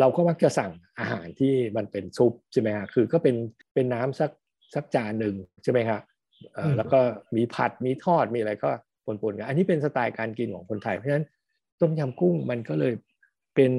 [0.00, 3.36] เราก็มักจะสั่งอาหารที่มันเป็นซุปใช่ไหมฮะคือก็เป็น
[3.74, 4.30] เป็นน้ำสัก
[4.74, 6.00] สักจานหนึ่งใช่ไหมครับ
[6.76, 7.00] แล้วก็
[7.36, 8.70] มีผัดมีทอดมีอะไรก็
[9.06, 11.26] ปนๆกันอันนี้เป็นสไตล์การกินของคนไทยเพราะฉะนั้น
[11.84, 12.94] ต้มยำกุ้งมันก็เลย
[13.54, 13.72] เป็น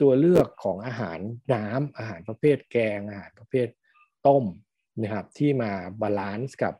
[0.00, 1.18] ตัวเลือกของอาหาร
[1.54, 3.68] น้ำอาหารประเภทแกง อาหารประเภท
[4.26, 4.44] ต้ม
[5.00, 6.74] นะครับที่มา balance กับ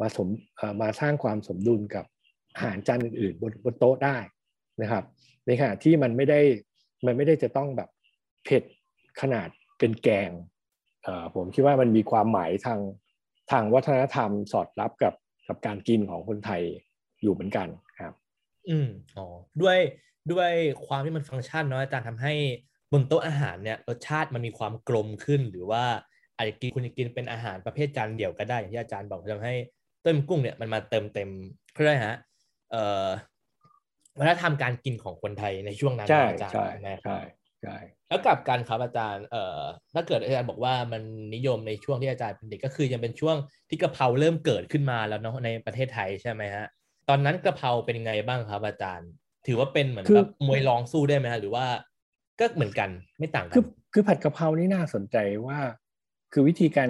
[0.00, 0.28] มาสม
[0.80, 2.04] มาสร้างความสมดุลกับ
[2.54, 4.18] อาหารจานอื่นๆบนบนโต๊ะได้
[4.82, 5.04] นะครับ
[5.46, 6.40] ในขณะที่มันไม่ได้
[7.06, 7.88] มันไม่ได้จะต้องแบบ
[8.44, 8.62] เผ็ด
[9.20, 9.48] ขนาด
[9.78, 10.30] เป็นแกง
[11.34, 12.80] ผมคิดว่ามันมีความหมายทาง
[13.50, 15.14] ทางวัฒนธรรมสอดรับกับ
[15.48, 16.62] กับการกินของคนไทย
[17.22, 17.68] อยู่เหมือนกัน
[18.68, 19.26] อืมอ๋อ
[19.62, 19.78] ด้วย
[20.32, 20.50] ด้วย
[20.86, 22.34] ความที่มันฟังก์ชันเนาะอาจารย์ทำให้
[22.92, 25.84] บนโต๊ะอาหารเนี่ยรสชาติมันมีความกลมขึ้น หรือว่า
[26.36, 29.54] อาจจะกินคุณจะกินเป็นอาหารประเภทจานเดี่ยวก็ได้อย่างที่อาจารย์บอกทำให้
[30.04, 31.30] ต้มกุ้งเนี่ยมันมาเติมเต็ม
[31.74, 32.14] เพื่อฮะ
[32.70, 33.08] เอ่อ
[34.18, 37.18] วัฒนธรรมการกินของคนไทยในช่วงนั้นอาจารย์ใช่ใช่
[37.62, 37.76] ใช่
[38.08, 39.62] แล้วกลับกันครับอาจารย์เอ่อ
[39.94, 41.02] ถ้าเกิดอาจารย์บอกว่ามัน
[41.34, 43.36] นิยมในช่วงที่อาจารย์เป็นเด็กก็คือยังเป็นช่วง
[43.68, 46.66] ที่กะเพราเริ่มเกิดขึ้นมาแล้วเนาะในประเทศไทยใช่ไหมฮะ
[47.08, 49.10] ตอนนั้นกะเพราเป็นยังไงบ้างครับอาจารย์
[49.46, 51.66] ถือว่าเป็นเหมือนแบบมวยรองสู้ได้ไหมฮะหรือว่า
[52.40, 55.16] ก็เหมือนกันไม่ต่างกันคือคือผัดกะเพรานี่น่าสนใจ
[55.46, 55.58] ว่า
[56.32, 56.88] คือวิธีการ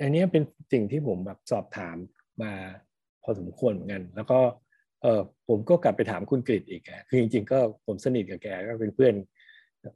[0.00, 1.96] อันนี้เป็นสิ่งที่ผมแบบสอบถาม
[2.42, 2.52] มา
[3.22, 4.40] พอสมควรเหมือนกัน แล้วก็
[5.02, 9.14] เออผมก็กลับไปถามคุณกฤษอีกคือจริง ๆ ก็ผมสนิทกับแกก็เป็นเพื่อน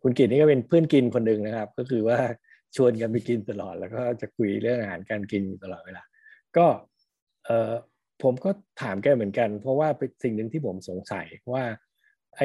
[0.02, 2.18] คุณกฤษนี่ก็เป็นเพื่อนกินคนหนึ่งนะครับ ก็คือว่า
[2.76, 6.02] ชวนกันไปกินตลอด แล้วก็จะคุยเรื่องอาหารการกินตลอดเวลา
[6.56, 6.66] ก็
[7.46, 7.72] เออ
[8.24, 8.50] ผมก็
[8.82, 9.88] ถามแกเหมือนกัน เพราะว่า
[10.22, 11.64] สิ่งหนึ่งที่ผมสงสัยว่า
[12.36, 12.40] ไอ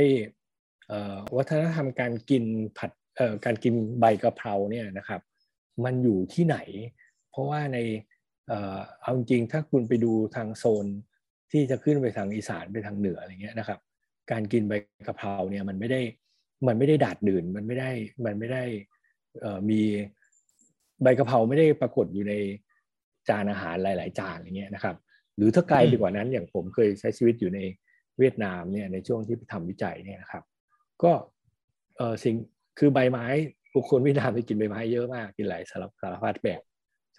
[1.38, 2.44] วัฒนธรรมการกิน
[2.78, 2.92] ผัด
[3.46, 5.22] การกินใบกะเพราเนี่ยนะครับ
[5.86, 6.58] มันอยู่ที่ไหน
[7.30, 7.78] เพราะว่าใน
[9.02, 10.86] เอาจริงถ้าคุณไปดูทางโซน
[11.52, 13.80] ที่จะขึ้นไปทางอีสานไปทางเหนืออะไรเงี้ยนะครับ
[14.32, 14.74] การกินใบ
[15.08, 16.02] กะเพราเนี่ยมันไม่ได้
[16.68, 17.92] มันไม่ได้ดาดดื่นมันไม่ได้
[18.26, 18.63] มันไม่ได้
[19.70, 19.82] มี
[21.02, 22.34] ใบกะเพราไม่ได้ปรากฏอยู่ใน
[23.30, 24.96] จานอาหารหลาย ๆ จานอย่างเงี้ยนะครับ
[25.39, 27.60] หรือถ้าไกลไปกว่านั้นอย่างผมเคยใช้ชีวิตอยู่ใน
[28.19, 30.43] เวียดนามเนี่ยในช่วงที่ไปทำวิจัยเนี่ยนะครับ
[31.04, 31.12] ก็
[31.97, 32.36] เออสิ่ง
[32.80, 33.25] คือใบไม้
[33.75, 36.62] บุคคลเวียดนามไปกินใบไม้เยอะมากกินหลายสารสารพัดแบบ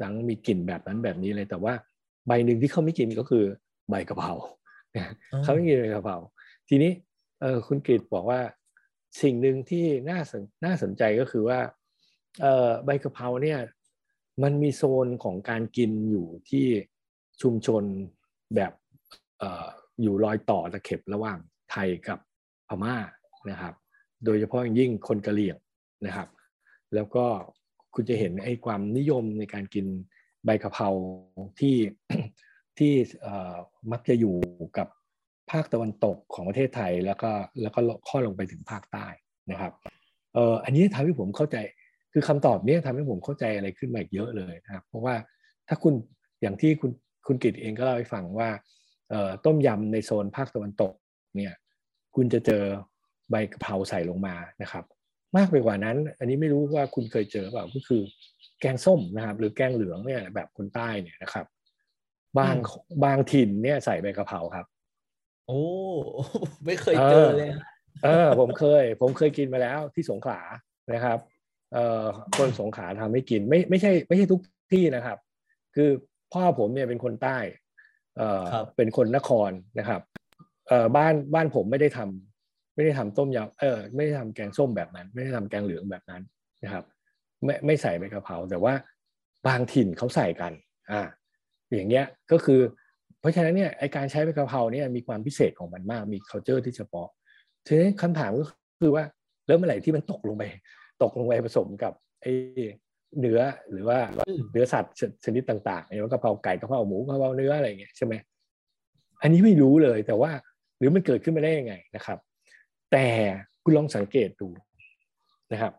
[0.00, 1.74] ทั้งมีกลิ่นแบบนั้นแบบนี้เลย แต่ว่า
[2.26, 3.44] ใบหนึ่งที่เขาไม่กินก็คือ
[3.90, 4.32] ใบกะเพรา
[5.42, 6.16] เขาไม่กินใบกะเพรา
[6.68, 6.92] ทีนี้
[7.40, 8.40] เออคุณกฤษบอกว่า
[9.22, 11.58] สิ่งหนึ่งที่น่าสนน่าสนใจก็คือว่า
[12.42, 13.58] เออใบกะเพราเนี่ย
[14.42, 16.66] มันมีโซนของการกินอยู่ที่
[17.42, 17.84] ชุมชน
[18.56, 18.72] แบบ
[19.42, 19.44] อ
[20.02, 21.38] อยู่รอยต่อตะเข็บระหว่าง
[21.70, 22.18] ไทยกับ
[22.68, 22.96] พม่า
[23.50, 23.74] นะครับ
[24.24, 25.56] โดยเฉพาะอย่างยิ่งคนกะเหรี่ยง
[26.06, 26.28] นะครับ
[26.94, 27.24] แล้วก็
[27.94, 29.86] คุณจะเห็นไอ้ความนิยมในการกิน
[30.44, 30.88] ใบกะเพรา
[31.60, 31.76] ที่
[32.78, 32.92] ที่
[33.92, 34.34] มักจะอยู่
[34.78, 34.88] กับ
[35.50, 37.30] ภาคตะวันตกของประเทศไทยแล้วก็
[37.62, 39.06] แล้วก็ข้อลงไปถึงภาคใต้
[39.50, 39.72] นะครับ
[40.34, 41.56] เอ่ออันนี้ทำให้ผมเข้าใจ
[42.12, 45.14] คือคำตอบนี้ทำให้ผมเข้าใจอะไรขึ้นมาอีกเยอะเลยนะครับ เพราะว่า
[45.68, 45.94] ถ้าคุณ
[46.42, 46.90] อย่างที่คุณ
[47.30, 48.50] คุณกิตเองก็เล่าให้ฟังว่า
[49.10, 50.92] เอ่อต้มยำในโซนภาคตะวันตก
[51.36, 51.54] เนี่ย
[52.14, 52.62] คุณจะเจอ
[53.30, 54.84] ใบกะเพราใส่ลงมานะครับ
[55.36, 58.02] มากไปกว่านั้น อันนี้ไม่รู้ว่าคุณเคยเจอเปล่าก็คือ
[58.60, 61.46] แกงส้มนะครับ หรือแกงเหลืองเนี่ยแบบคนใต้เนี่ยนะครับ
[62.38, 62.56] บาง
[63.04, 64.66] บางถิ่นเนี่ยใส่ใบกะเพราครับ
[65.46, 65.60] โอ้
[66.66, 67.50] ไม่เคยเจอเลย
[68.04, 70.40] เออ ผมเคย ผมเคยกินมาแล้วที่สงขลา
[70.92, 71.18] นะครับ
[71.72, 72.04] เอ่อ
[72.36, 74.40] คนสงขลาทำให้กินไม่ไม่ใช่ ไม่ใช่ทุก
[74.72, 75.18] ที่นะครับ
[75.74, 75.90] คือ
[76.32, 77.38] พ่อผมเนี่ยเป็นคนใต้
[78.16, 78.44] เอ่อ
[78.76, 80.00] เป็นคนนครนะครับ
[80.68, 86.22] เอ่อบ้านบ้านผมไม่ได้ทำไม่ได้ทำต้มยำเออไม่ได้ทำแกงส้มแบบนั้น ไม่ได้ทำแกงเหลืองแบบนั้น
[86.64, 86.84] นะครับ
[87.44, 88.74] ไม่ไม่ใส่ใบกะเพราแต่ว่า
[89.46, 90.52] บางถิ่นเขาใส่กัน
[90.90, 91.02] อ่า
[91.74, 92.60] อย่างเงี้ยก็คือ
[93.20, 97.08] เพราะฉะนั้นเนี่ยไอการใช้ใบกะเพราเนี่ยมีความพิเศษของมันมากมี culture ที่เฉพาะ
[97.66, 98.44] ทีนี้คำถามก็
[98.80, 99.04] คือว่า
[99.46, 100.44] แล้วเมื่อไหร่ที่มันตกลงไป
[101.02, 102.32] ตกลงไปผสมกับไอ้
[103.18, 103.40] เนื้อ
[103.72, 108.14] หรือว่าอืมเนื้อสัตว์ชชนิดต่างๆอย่างว่ากะเพราไก่กะเพราหมูกะเพราเนื้ออะไรอย่างเงี้ยใช่ไหม
[109.22, 110.30] อันนี้ไม่รู้เลยแต่ว่า
[110.78, 112.18] หรือมันเกิดขึ้นมาได้ยังไงนะครับ
[112.92, 113.06] แต่
[113.64, 114.48] คุณลองสังเกตดู
[115.52, 115.72] นะครับ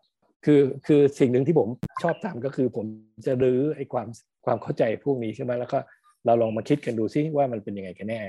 [0.44, 1.68] คือคือสิ่งหนึ่งที่ผม
[2.02, 2.86] ชอบทำก็คือผม
[3.26, 4.08] จะรื้อไอ้ความ
[4.44, 5.78] ความเข้าใจพวกนี้ใช่ไหมแล้วก็
[6.26, 8.20] เราลองมาคิดกันดูซิว่ามันเป็นยังไงกันแน่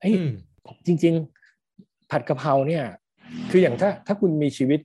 [0.00, 0.32] ไอ้อืม
[0.86, 1.14] จริง
[1.62, 2.84] ๆ ผัดกะเพราเนี่ย
[3.50, 4.80] คืออย่างถ้าถ้าคุณมีชีวิต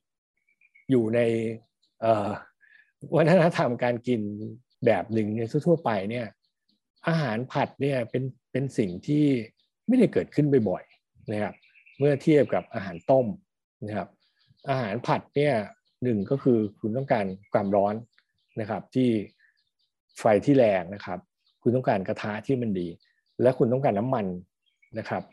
[0.91, 1.19] อยู่ใน
[2.01, 2.29] เอ่อ
[3.15, 4.21] วัฒนธรรมการกิน
[4.85, 6.25] แบบหนึ่งเนี่ยทั่ว ๆ ไปเนี่ย
[7.07, 9.25] อาหารผัดเนี่ยเป็นเป็นสิ่งที่
[9.87, 11.53] ไม่ได้เกิดขึ้นบ่อยๆนะครับ
[11.99, 13.27] เมื่อเทียบกับอาหารต้ม
[13.87, 14.09] นะครับ
[14.69, 15.53] อาหารผัดเนี่ย
[16.03, 17.95] หนึ่งก็คือคุณต้องการความร้อน
[18.59, 19.09] นะครับ ที่
[20.19, 21.19] ไฟที่แรงนะครับ
[21.61, 22.87] คุณต้องการกระทะที่มันดี
[23.41, 24.25] และคุณต้องการน้ำมัน
[24.99, 25.23] นะครับ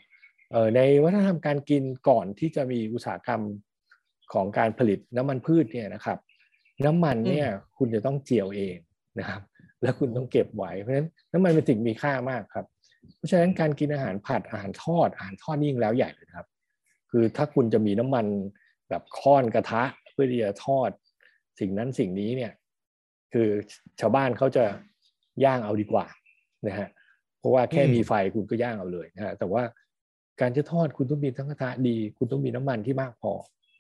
[0.51, 3.43] เอ่อในวัฒนธรรมการกินก่อนที่จะมีอุตสาหกรรม
[4.33, 6.19] ของการผลิตน้ำมันพืชเนี่ยนะครับ
[6.87, 8.77] น้ำมันเนี่ยคุณจะต้องเจียวเอง
[9.19, 9.43] นะครับ
[9.83, 12.67] แล้วคุณต้องเก็บไว้เพราะฉะนั้นน้ำมันเป็นสิ่งมีค่ามากครับ
[13.17, 16.47] เพราะฉะนั้นการกินอาหารผัดอาหารทอดอาหารทอดนี่ยิ่งแล้วใหญ่เลยนะครับ
[17.11, 18.27] คือถ้าคุณจะมีน้ำมัน
[18.89, 20.91] แบบค้อนกระทะเพื่อที่จะทอด
[21.61, 22.53] สิ่งนั้นสิ่งนี้เนี่ย
[23.33, 23.49] คือ
[24.01, 24.65] ชาวบ้านเขาจะ
[25.45, 26.07] ย่างเอาดีกว่า
[26.69, 26.89] นะฮะ
[27.39, 29.63] เพราะว่าแค่อืมมีไฟคุณก็ย่างเอาเลยนะฮะแต่ว่า
[30.41, 33.33] การจะทอดคุณต้องมีทั้งกระทะดี คุณต้องมีน้ำมันที่มากพอ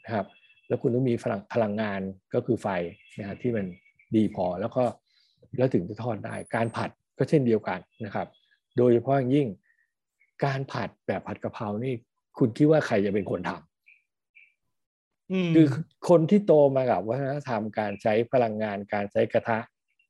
[0.04, 0.26] นะครับ
[0.68, 2.00] แล้วคุณต้องมีพลังพลังงาน
[2.34, 2.68] ก็คือไฟ
[3.18, 3.66] นะฮะที่มัน
[4.16, 4.84] ดีพอแล้วก็
[5.58, 8.26] แล้วถึงจะทอดได้การผัดก็เช่นเดียวกันนะครับ
[8.76, 9.48] โดยเฉพาะอย่างยิ่ง
[10.44, 11.94] การผัดแบบผัดกะเพรานี่
[12.38, 15.66] คุณคิดว่าใครจะเป็นคนทำอืมคือ
[16.08, 19.58] คนที่โตมากับวัฒนธรรมการใช้พลังงาน การใช้กระทะ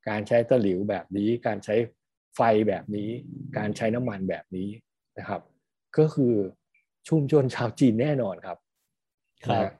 [0.09, 1.75] การใช้ตะหลิวแบบนี้ การใช้
[2.37, 3.09] ไฟแบบนี้
[3.59, 4.69] การใช้น้ำมันแบบนี้
[5.19, 5.41] นะครับ
[5.99, 6.35] ก็คือ
[7.09, 8.59] ชุมชนชาวจีนแน่นอนครับ
[9.47, 9.73] ครับนะฮะ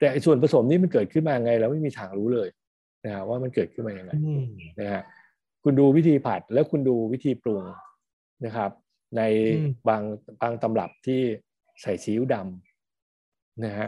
[0.00, 2.48] แต่ไอ้ส่วนผสมนี่มันเกิดขึ้นมาไงเราไม่มีทางรู้เลย
[3.04, 4.42] นะฮะว่ามันเกิดขึ้นมายังไงอืม
[4.80, 5.02] นะฮะ
[5.62, 7.62] คุณดูวิธีผัดแล้วคุณดูวิธีปรุง
[8.44, 8.70] นะครับ
[9.16, 9.22] ใน
[9.58, 10.02] อืมบาง
[10.40, 11.20] บางตำรับที่
[11.82, 13.86] ใส่ซีอิ๊วดำนะฮะ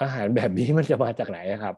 [0.00, 1.74] อาหารแบบนี้มันจะมาจากไหนอะครับ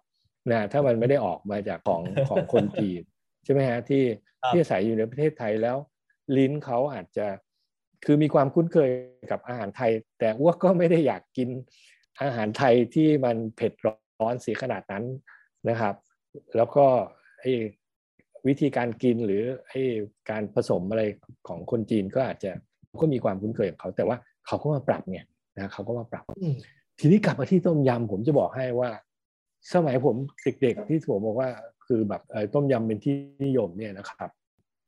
[0.50, 3.00] นะถ้ามันไม่ได้ออกมาจากของของคนจีน
[3.44, 4.02] ใช่ไหมฮะที่
[4.42, 5.76] ครับที่อาศัยอยู่ในประเทศไทยแล้ว
[6.36, 7.26] ลิ้นเขาอาจจะ
[8.04, 8.88] คือมีความคุ้นเคย
[9.30, 11.48] กับอาหารไทย แต่อ้วกก็ไม่ได้อยากกิน
[12.22, 15.04] อาหารไทยที่มันเผ็ดร้อนเสียขนาดนั้น
[15.68, 15.94] นะครับ
[16.56, 16.86] แล้วก็
[17.40, 17.52] ไอ้
[18.46, 19.82] วิธีการกินหรือไอ้
[20.30, 21.02] การผสมอะไร
[21.48, 22.50] ของคนจีนก็อาจจะ
[23.00, 25.24] ก็มีความคุ้นเคยของเขาแต่ว่าเขาก็มาปรับเนี่ย
[25.56, 26.54] นะเขาก็มาปรับอืม
[26.98, 28.90] ทีนี้กลับมาที่ต้มยำผมจะบอกให้ว่า
[29.72, 30.16] สมัยผม
[30.62, 31.50] เด็กๆที่ผมบอกว่า
[31.86, 34.30] คือแบบเอ่อต้มยำเป็นที่นิยมเนี่ยนะครับ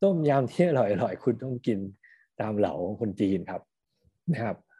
[0.02, 1.78] ต้มยำที่อร่อยๆคุณต้องกิน
[2.40, 3.62] ตามเหลาของคนจีนครับ
[4.32, 4.71] นะครับอืม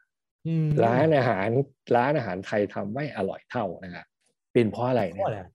[0.84, 1.48] ร้านอาหาร
[1.96, 4.06] ร้านอาหารไทยทำไม่อร่อยเท่านะครับ
[4.52, 5.50] เป็นเพราะอะไรเพราะอะไรเนี่ย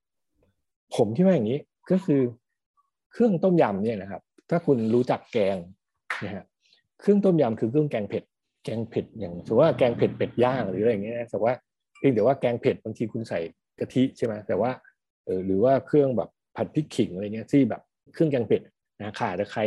[0.95, 1.59] ผมคิดว่าอย่างนี้
[1.91, 2.21] ก็คือ
[3.11, 5.57] เครื่องต้มยำเนี่ยนะครับ ถ้าคุณรู้จักแกง
[6.25, 6.43] นะฮะ
[6.99, 8.23] เครื่องต้มยำคือเครื่องแกงเผ็ด
[8.63, 11.53] แกงเผ็ดอย่างสมมติว่าแกงเผ็ดเป็ดย่างหรืออะไรอย่างเงี้ยนะแต่ว่า
[11.99, 13.39] เพียงแต่ว่าแกงเผ็ดบางทีคุณใส่
[13.79, 14.71] กะทิใช่ไหมแต่ว่า
[15.25, 17.81] เออหรือว่าเครื่องแบบผัดพริกขิงอะไรเงี้ยที่แบบ
[18.13, 18.61] เครื่องแกงเผ็ด
[18.99, 19.65] นะข่าตะไคร้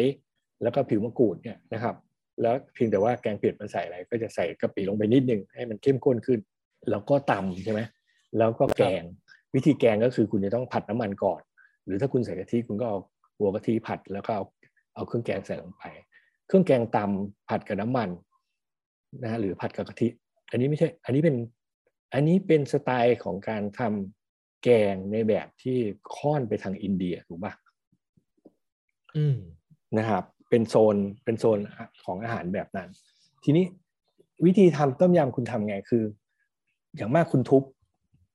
[0.63, 1.95] แล้วก็ผิวมะกรูดเนี่ยนะครับ
[2.43, 6.41] แล้วเพียงแต่ว่าแกงเผ็ดมันใส่อะไร ก็จะใส่กะปิลงไปนิดนึงให้มันเข้มข้นขึ้น
[6.91, 7.81] แล้วก็ตำใช่ไหม
[8.39, 9.03] แล้วก็แกง
[9.55, 11.41] วิธีแกงก็คือคุณจะต้องผัดน้ำมันก่อน
[11.85, 12.99] หรือถ้าคุณใส่กะทิคุณก็เอา
[13.39, 14.45] หัวกะทิผัดแล้วก็เอา
[14.95, 15.85] เอาเครื่องแกงใส่ลงไป
[16.47, 18.09] เครื่องแกงตำผัดกับน้ำมัน
[19.23, 20.09] นะฮะหรือผัดกับกะทิ
[20.51, 21.37] อันนี้ไม่ใช่ อันนี้เป็น
[22.15, 25.79] อันนี้เป็นสไตล์ของการทำแกงในแบบที่
[26.17, 27.53] ค่อนไปทางอินเดียถูกปะ
[29.17, 29.37] อืม
[29.99, 31.59] นะครับ เป็นโซนเป็นโซน
[32.05, 32.89] ของอาหารแบบนั้น
[33.45, 33.65] ทีนี้
[34.45, 36.05] วิธีทำต้มยำคุณทำไงคือ
[36.97, 37.63] อย่างมากคุณทุบ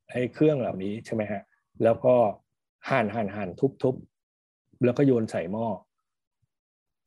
[0.10, 1.42] ไอ้เครื่องเหล่านี้ใช่ไหมฮะ
[1.84, 2.16] แล้วก็
[2.90, 3.96] หั่นหั่นหั่นทุบทุบ
[4.86, 5.66] แล้วก็โยนใส่หม้อ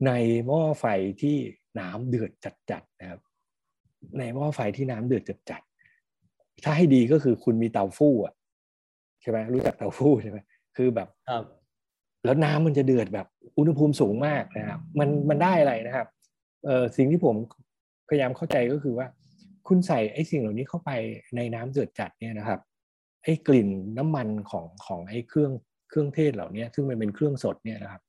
[0.06, 0.10] ใน
[0.46, 0.86] หม้อไฟ
[1.22, 1.36] ที่
[1.80, 2.30] น้ำเดือด
[2.70, 3.20] จัดๆนะครับ
[4.18, 8.34] ในหม้อไฟที่น้ำเดือดจัดๆถ้าให้ดีก็คือคุณมีเตาฟู่อะ
[9.20, 10.38] ใช่ไหมรู้จักเตาฟู่ใช่ไหม
[10.76, 11.44] คือแบบครับ
[12.24, 13.26] แล้วน้ำมันจะเดือดแบบ
[13.58, 16.06] อุณหภูมิสูงมากนะครับมันมันได้อะไรนะครับ
[16.66, 17.36] เออสิ่งที่ผม
[18.08, 19.06] พยายามเข้าใจก็คือว่า
[19.68, 20.90] คุณใส่ไอ้สิ่งเหล่านี้เข้าไป
[21.36, 22.60] ในน้ำเดือดจัดเนี่ยนะครับ
[23.22, 25.52] ไอ้กลิ่นน้ำมันของของไอ้เครื่อง
[25.88, 28.02] เครื่องเทศเหล่านี้ซึ่งมันเป็นเครื่องสดเนี่ยนะครับ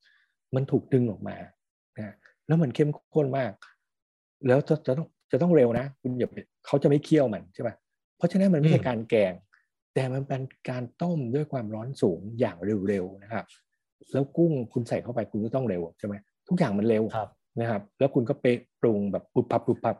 [0.54, 1.36] มันถูกดึงออกมา
[1.96, 2.14] นะ
[2.46, 3.52] แล้วมันเข้มข้นมาก
[4.46, 7.70] แล้วจะจะต้องจะต้องเร็วนะ คุณอย่าไปเขาจะไม่เคี่ยวมันใช่ไหม
[8.16, 9.32] เพราะฉะนั้นมันไม่ใช่อืมการแกง
[9.94, 12.56] แต่มันเป็นการต้มด้วยความร้อนสูงอย่าง
[12.88, 13.44] เร็วๆนะครับ
[14.12, 16.14] แล้วกุ้งคุณใส่เข้าไปคุณก็ต้องเร็วใช่ไหม
[16.48, 17.28] ทุกอย่างมันเร็วครับ
[17.60, 18.46] นะครับ แล้วคุณก็ไป
[18.80, 19.96] ปรุงแบบปุบปับปุบปับ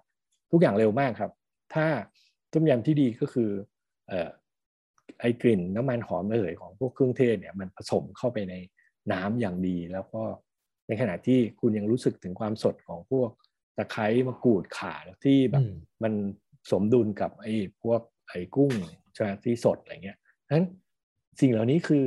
[0.53, 1.33] ทุกอย่างเร็วมากครับ
[1.75, 1.87] ถ้า
[2.53, 3.51] ต้มยำที่ดีก็คือ
[4.09, 4.31] เอ่อ
[5.21, 8.55] ไอ้กลิ่นน้ำมันหอมระเหยของพวกเครื่องเทศเนี่ยมันผสมเข้าไปใน
[9.13, 10.23] น้ำอย่างดี แล้วก็
[10.89, 13.31] ในขณะที่คุณยังรู้สึกถึงความสดของพวก
[13.77, 16.13] ตะไคร้มะกรูดข่าที่แบบอืมมัน
[16.71, 18.73] สมดุลกับไอ้พวกไอ้กุ้ง
[19.15, 20.19] ใช่ไหมที่สดอะไรเงี้ย
[20.51, 20.67] นั้น
[21.41, 22.05] สิ่งเหล่านี้คือ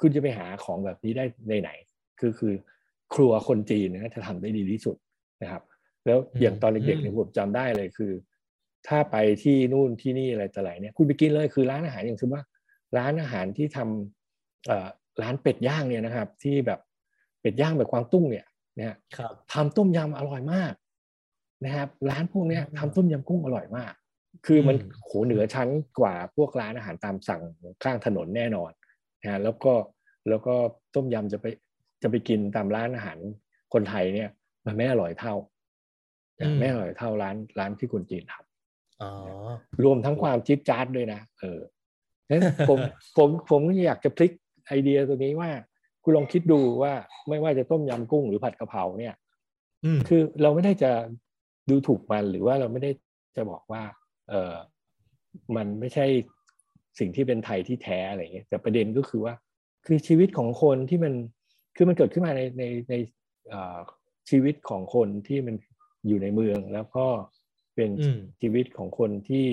[0.00, 1.70] คุณจะไปหาของแบบนี้ได้ในไหน
[2.20, 2.54] คือคือ
[3.14, 4.96] ครัวคนจีนนะจะทำได้ดีที่สุด
[5.42, 5.62] นะครับ
[6.06, 8.12] แล้วอย่างตอนเด็กๆเนี่ยผมจำได้เลยคือ
[8.88, 12.42] ถ้าไปที่นู่นที่นี่อะไรต่ออะไรเนี่ยคุณไปกินเลยคือร้านอาหารอย่างเช่นว่า
[12.98, 14.88] ร้านอาหารที่ทำเอ่อ
[15.22, 16.80] ร้านเป็ดย่างเนี่ยนะครับ ที่แบบ
[17.40, 18.46] เป็ดย่างแบบกวางตุ้งเนี่ย
[18.78, 20.72] นะฮะครับทำต้มยำอร่อยมาก
[21.64, 23.92] นะครับ ร้านพวกเนี้ยอืมทำต้มยำกุ้งอร่อยมาก
[24.46, 25.68] คือมันอืมโหเหนือชั้น
[26.00, 27.42] กว่าพวกร้านอาหารตามสั่ง
[27.82, 28.70] ข้างถนนแน่นอน
[29.22, 29.72] นะฮะแล้วก็
[30.28, 30.54] แล้วก็
[30.94, 31.46] ต้มยำจะไป
[32.02, 33.18] จะไปกินตามร้านอาหาร
[33.72, 34.30] คนไทยเนี่ย
[34.66, 35.34] มันไม่อร่อยเท่า
[36.40, 39.10] นะไม่อร่อยเท่าร้านร้านที่คนจีนทำอ๋อ
[39.84, 41.60] รวมทั้งความจิ๊บจ๊าดด้วยนะเออ
[42.30, 42.78] นั้นผม
[43.16, 44.32] ผมผมอยากจะพลิก
[44.66, 45.50] ไอเดียตัวนี้ว่า
[46.02, 46.92] คุณลองคิดดูว่า
[47.28, 49.14] ไม่ว่าจะต้มยำกุ้งหรือผัดกะเพราเนี่ย
[49.84, 50.90] อืมคือเราไม่ได้จะ
[51.70, 52.90] ดูถูกมันหรือว่าเราไม่ได้
[53.36, 53.82] จะบอกว่า
[54.28, 54.54] เออ
[55.56, 56.06] มันไม่ใช่
[56.98, 59.34] สิ่งที่เป็นไทยที่แท้อะไรอย่างเงี้ยแต่ประเด็นก็คือว่า
[59.86, 61.14] คือชีวิตของคนที่มัน
[61.76, 62.94] คือมันเกิดขึ้นมาในในใน
[63.48, 63.78] เอ่อ
[64.30, 65.54] ชีวิตของคนที่มัน
[66.06, 67.06] อยู่ในเมืองแล้วก็
[67.74, 69.46] เป็นอืมชีวิตของคนที่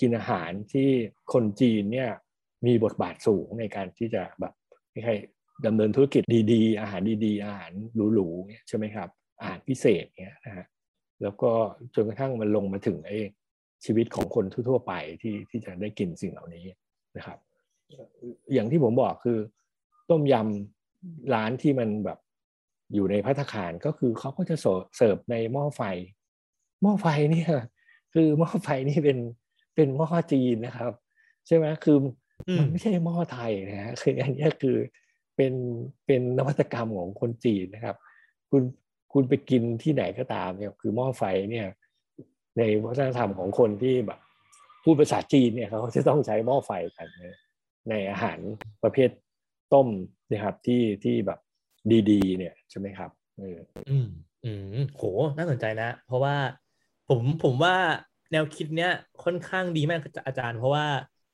[0.00, 0.88] กินอาหารที่
[1.32, 2.10] คนจีนเนี่ย
[2.66, 4.52] มีบทบาทสูงในการที่จะแบบ
[4.92, 5.14] ไม่ใช่
[5.66, 7.72] ดำเนินธุรกิจดีๆ อาหารดีๆ อาหาร
[8.14, 9.08] หรูๆเนี่ยใช่ไหมครับ
[9.40, 10.66] อาหารพิเศษเนี่ยนะฮะ
[11.22, 11.50] แล้วก็
[11.94, 13.18] จนกระทั่งมันลงมาถึงไอ้
[13.84, 16.64] ชีวิตของคนทั่วๆไปที่ที่จะได้กินสิ่งเหล่านี้
[17.16, 17.38] นะครับ
[18.52, 19.38] อย่างที่ผมบอกคือ
[20.10, 22.18] ต้มยำร้านที่มันแบบ
[22.94, 25.82] อยู่ในพัตตาคารก็คือเขาก็จะเสิร์ฟเสิร์ฟในหม้อไฟ
[26.82, 27.50] หม้อไฟเนี่ย
[28.14, 29.18] คือหม้อไฟนี่เป็น
[29.74, 30.92] เป็นหม้อจีนนะครับ
[31.46, 31.96] ใช่ไหมคือ
[32.48, 34.76] อมมันไม่ใช่หม้อไทยนะฮะคืออันเนี้ยคือ
[35.36, 35.52] เป็น
[36.06, 37.96] เป็นนวัตกรรมของคนจีนนะครับ
[38.50, 38.62] คุณ
[39.12, 41.66] คุณไปกินที่ไหนก็ตามเนี่ยคือหม้อไฟเนี่ย
[42.58, 44.20] ในวัฒนธรรมของคนที่แบบ
[44.84, 47.24] พูดภาษาจีนเนี่ยเขาจะต้องใช้หม้อไฟกันน
[47.90, 48.38] ในอาหาร
[48.82, 49.10] ประเภท
[49.74, 49.88] ต้ม
[50.30, 51.38] นะครับที่ที่แบบ
[52.10, 53.58] ดีๆ เนี่ยใช่ไหมครับเออ
[53.90, 55.02] อือืมโห
[55.36, 56.36] น่าสนใจนะ เพราะว่า
[57.08, 57.76] ผมผมว่า
[58.32, 58.92] แนวคิดเนี้ย
[59.24, 60.86] ค่อนข้างดีมากอาจารย์ เพราะว่า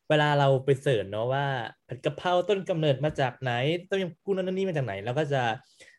[0.08, 1.46] เวลาเราไป search เนาะว่า
[1.88, 3.52] ผัดกะเพราต้นกำเนิดมาจากไหน
[3.88, 5.42] ต้มยำกุ้งนั่นนี่มาจากไหนเราก็จะ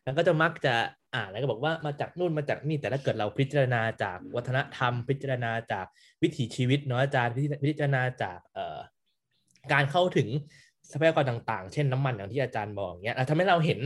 [0.03, 0.75] เราก็จะมักจะ
[1.15, 5.85] อ่านแล้วก็บอกว่ามาจากนู่นมาจากนี่แต่ถ้าเกิดเราพิจารณาจากวัฒนธรรม พิจารณาจาก
[6.21, 7.33] วิถีชีวิตเนาะอาจารย์
[7.67, 8.79] พิจารณาจากเอ่อ
[9.73, 10.27] การเข้าถึง
[10.91, 13.79] ทรัพยากรต่างๆ เช่นน้ำมันอย่างที่อาจารย์บอกเงี้ยทำให้เราเห็น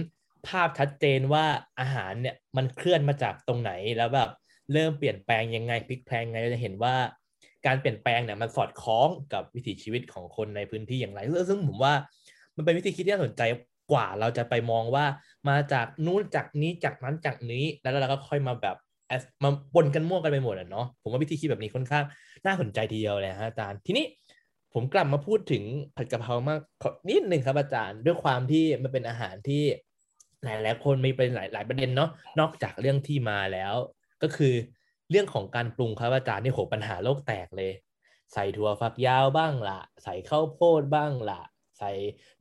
[0.48, 1.46] ภาพชัดเจนว่า
[1.80, 4.30] อาหารเนี่ยมันเคลื่อนมาจากตรงไหนแล้วแบบ
[4.74, 6.96] เริ่มเปลี่ยนแปลงยังไงพลิกแพลงไงเราจะเห็นว่า
[7.66, 11.94] การเปลี่ยนแปลงเนี่ยมันสอดคล้องกับวิถีชีวิตของคนในพื้นที่อย่างไรซึ่งผมว่า
[12.56, 13.42] มันเป็นวิธีคิดที่น่าสนใจ
[13.94, 15.06] กว่าเราจะไปมองว่า
[15.50, 18.78] มาจากนู้นจากนี้จากนั้นจากนี้แล้วเราก็ค่อยมาแบบ
[19.44, 22.04] มาปนกันมั่วกันไปหมดอะเนาะผมว่าวิธีคิดแบบนี้ค่อนข้าง
[22.46, 24.06] น่าสนใจทีเดียวเลยฮะอาจารย์ทีนี้
[24.74, 25.64] ผมกลับมาพูดถึง
[25.98, 29.64] ผัดกะเพรามากขอนิดหนึ่งครับอาจารย์ ด้วยความที่มันเป็นอาหารที่
[30.44, 33.74] หลายหลายคนมีเป็นหลายหลายประเด็นเนาะนอกจากเรื่องที่มาแล้ว
[34.24, 34.54] ก็คือ
[35.10, 37.72] เรื่องของการปรุงครับอาจารย์นี่โหปัญหาโลกแตกเลย
[38.34, 41.42] ใส่ถั่วฝักยาวบ้างละใส่ข้าวโพดบ้างละ
[41.84, 41.92] ส่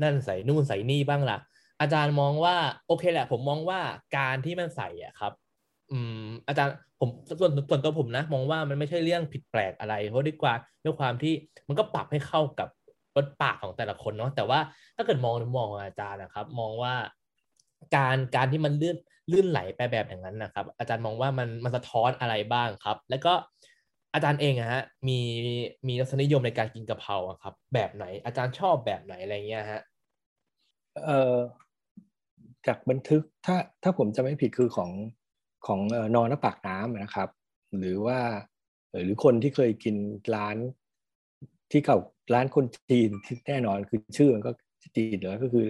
[0.02, 1.38] นั่นใส่นู่นใส่นี่บ้างละ
[1.80, 3.80] อาจารย์มองว่าโอเคแหละ ผมมองว่า
[4.16, 5.32] การที่มันใส่อะครับ
[5.90, 7.08] อืม อาจารย์ผม
[7.40, 11.34] ส่วนส่วนตัวผมนะ มองว่ามันไม่ใช่เรื่องผิดแปลกอะไร เพราะด้วยความด้วยความที่
[11.68, 12.68] มันก็ปรับให้เข้ากับ
[13.16, 14.60] รสปากของแต่ละคนเนาะแต่ว่า
[14.96, 16.94] ถ้าเกิดมองในมุมมองของอาจารย์นะครับ มองว่า
[17.96, 18.96] การการที่มันเลื่อน
[19.32, 23.32] ลื่นไหลไปแบบอย่างนั้นนะครับ อาจารย์มองว่ามันมันสะท้อนอะไรบ้างครับ แล้วก็
[24.14, 25.18] อาจารย์เองอะฮะมี
[25.88, 29.80] มีรสนิยมในการกินกะเพราอะครับ แบบไหนอาจารย์ชอบแบบไหนอะไรเงี้ยฮะ
[31.04, 31.36] เอ่อ
[32.66, 34.90] จากบันทึกถ้าถ้าผมจะไม่ผิดคือของ
[35.66, 37.28] ของเอ่อนอนปากน้ำนะครับ
[37.78, 38.18] หรือว่า
[38.90, 39.96] เอ่อหรือคนที่เคยกิน
[40.34, 40.56] ร้าน
[41.70, 41.98] ที่เก่า
[42.34, 44.50] ร้านคนจีนที่แน่นอนคือชื่อมันก็
[44.96, 45.66] จีนแล้วก็คือ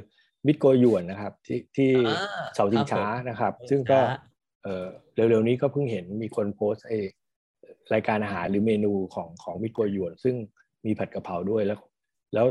[0.46, 4.18] มิตรโกยวนนะครับ ที่ที่อ่าเสาชิงครับช้าผมนะครับเสาชิงซึ่งก็ช้า
[4.62, 6.98] เอ่อเร็วๆนี้ก็เพิ่งเห็นมีคนโพสต์ไอ้
[7.94, 10.34] รายการอาหารหรือเมนูของของมิตรโกยวน ซึ่ง
[10.84, 11.78] มีผัดกะเพราด้วยแล้ว
[12.34, 12.46] แล้ว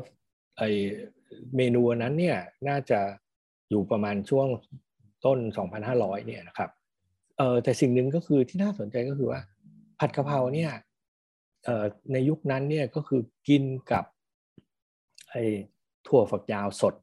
[0.58, 0.64] ไอ
[1.56, 3.00] เมนูนั้นเนี่ยน่าจะ
[3.70, 4.48] อยู่ประมาณช่วง
[5.26, 5.40] ต้น
[5.84, 6.70] 2,500 เนี่ยนะครับ
[7.38, 9.42] เออแต่สิ่งหนึ่งก็คือที่น่าสนใจก็คือว่า
[10.00, 10.72] ผัดกะเพราเนี่ย
[11.64, 14.06] เออในยุคนั้นเนี่ยก็คือกินกับ
[15.30, 15.36] ไอ
[16.08, 16.94] ถั่วฝักยาวสด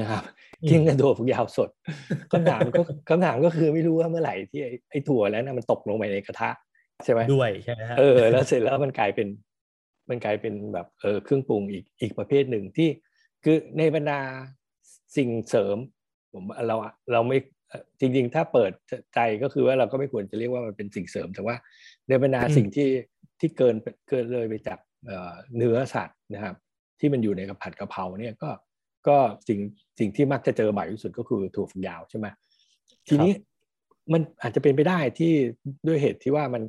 [0.00, 0.22] นะครับ
[0.62, 1.70] อืมกินกับถั่วฝักยาวสด
[2.32, 6.50] คำถามก็คำถามก็คือไม่รู้ว่าเมื่อไหร่ที่ไอ้ไอ้ถั่วแล้วนะมันตกลงไปในกระทะ
[7.04, 9.28] ใช่ไหมด้วยใช่ไหมฮะเออแล้วเสร็จแล้วมันกลายเป็น
[10.10, 12.88] มันกลายเป็นแบบเออเครื่องปรุงอีกอีกประเภทหนึ่งที่
[13.44, 14.20] คือในบรรดา
[15.16, 15.76] สิ่งเสริม
[16.32, 16.76] ผมเรา
[17.12, 17.38] เราไม่
[18.00, 18.72] จริง ๆ ถ้าเปิด
[19.14, 21.56] ใจก็คือว่าเราก็ไม่ควรจะเรียกว่ามันเป็นสิ่งเสริม แต่ว่า
[22.08, 22.88] ในบรรดาสิ่งที่
[23.40, 23.76] ที่เกิน
[24.08, 24.78] เกินเลยไปจาก
[25.56, 26.56] เนื้อสัตว์นะครับ
[27.00, 28.50] ที่มันอยู่ในกระผัดกะเพราเนี่ยก็
[29.08, 29.16] ก็
[29.48, 29.60] สิ่ง
[29.98, 32.26] สิ่งที่มักจะเจอบ่อยที่สุดก็คือถั่วฝักยาวใช่ไหม
[33.08, 33.32] ทีนี้
[34.12, 35.32] มันอาจจะเป็นไปได้ที่
[35.86, 36.62] ด้วยเหตุที่ว่ามัน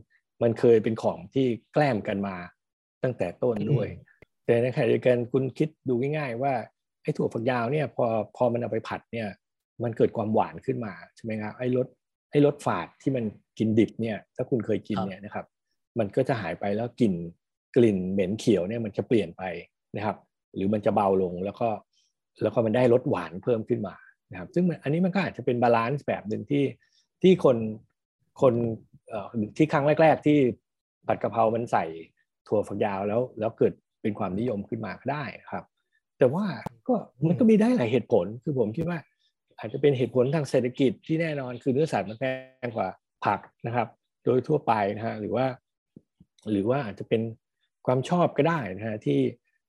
[0.44, 2.36] มันเคยเป็นของที่แกล้มกันมา
[3.04, 3.88] ตั้งแต่ต้นด้วย
[4.46, 6.54] แต่ในขณะเดียวกันคุณคิดดูง่าย ๆ ว่า
[7.02, 9.28] ไอ้ถั่วฝักยาวเนี่ยพอพอมันเอาไปผัดเนี่ย
[9.84, 11.88] มันเกิดความหวานขึ้นมาใช่ไหมครับไอ้รส
[12.32, 13.24] ไอ้รสฝาดที่มัน
[13.58, 15.46] กินดิบเนี่ยถ้าคุณเคยกินเนี่ยนะครับ
[16.00, 17.14] มันก็จะหายไปแล้วกลิ่น
[17.76, 19.44] กลิ่นเหม็นเขียวเนี่ยมันจะเปลี่ยนไป
[19.96, 20.18] นะครับ
[20.56, 21.68] หรือมันจะเบาลงแล้วก็
[22.42, 23.96] แล้วก็มันได้รสหวานเพิ่มขึ้นมา
[24.32, 26.64] นะครับ ซึ่งอันนี้มันก็อาจจะเป็น balance แบบหนึ่งที่
[27.22, 27.58] ที่คน
[28.42, 28.54] คน
[29.58, 30.38] ที่ครั้งแรก ๆ ที่
[31.08, 31.86] ผัดกะเพรามันใส่
[32.48, 35.64] ถั่วฝักยาวแล้วแล้วเกิดเป็นความนิยมขึ้นมาก็ได้ครับ
[36.20, 36.46] แต่ว่า
[36.88, 36.96] ก็
[37.28, 39.00] มันก็มีได้หลายเหตุผลคือผมคิดว่า
[39.60, 42.24] อาจจะเป็นเหตุผลทางเศรษฐกิจที่แน่นอนคือเนื้อสัตว์มันแพ
[42.66, 42.88] งกว่า
[43.26, 43.88] ผักนะครับ
[44.24, 45.46] โดยทั่วไปนะฮะหรือว่า
[46.52, 47.22] หรือว่าอาจจะเป็น
[47.86, 49.20] ความชอบก็ได้นะฮะที่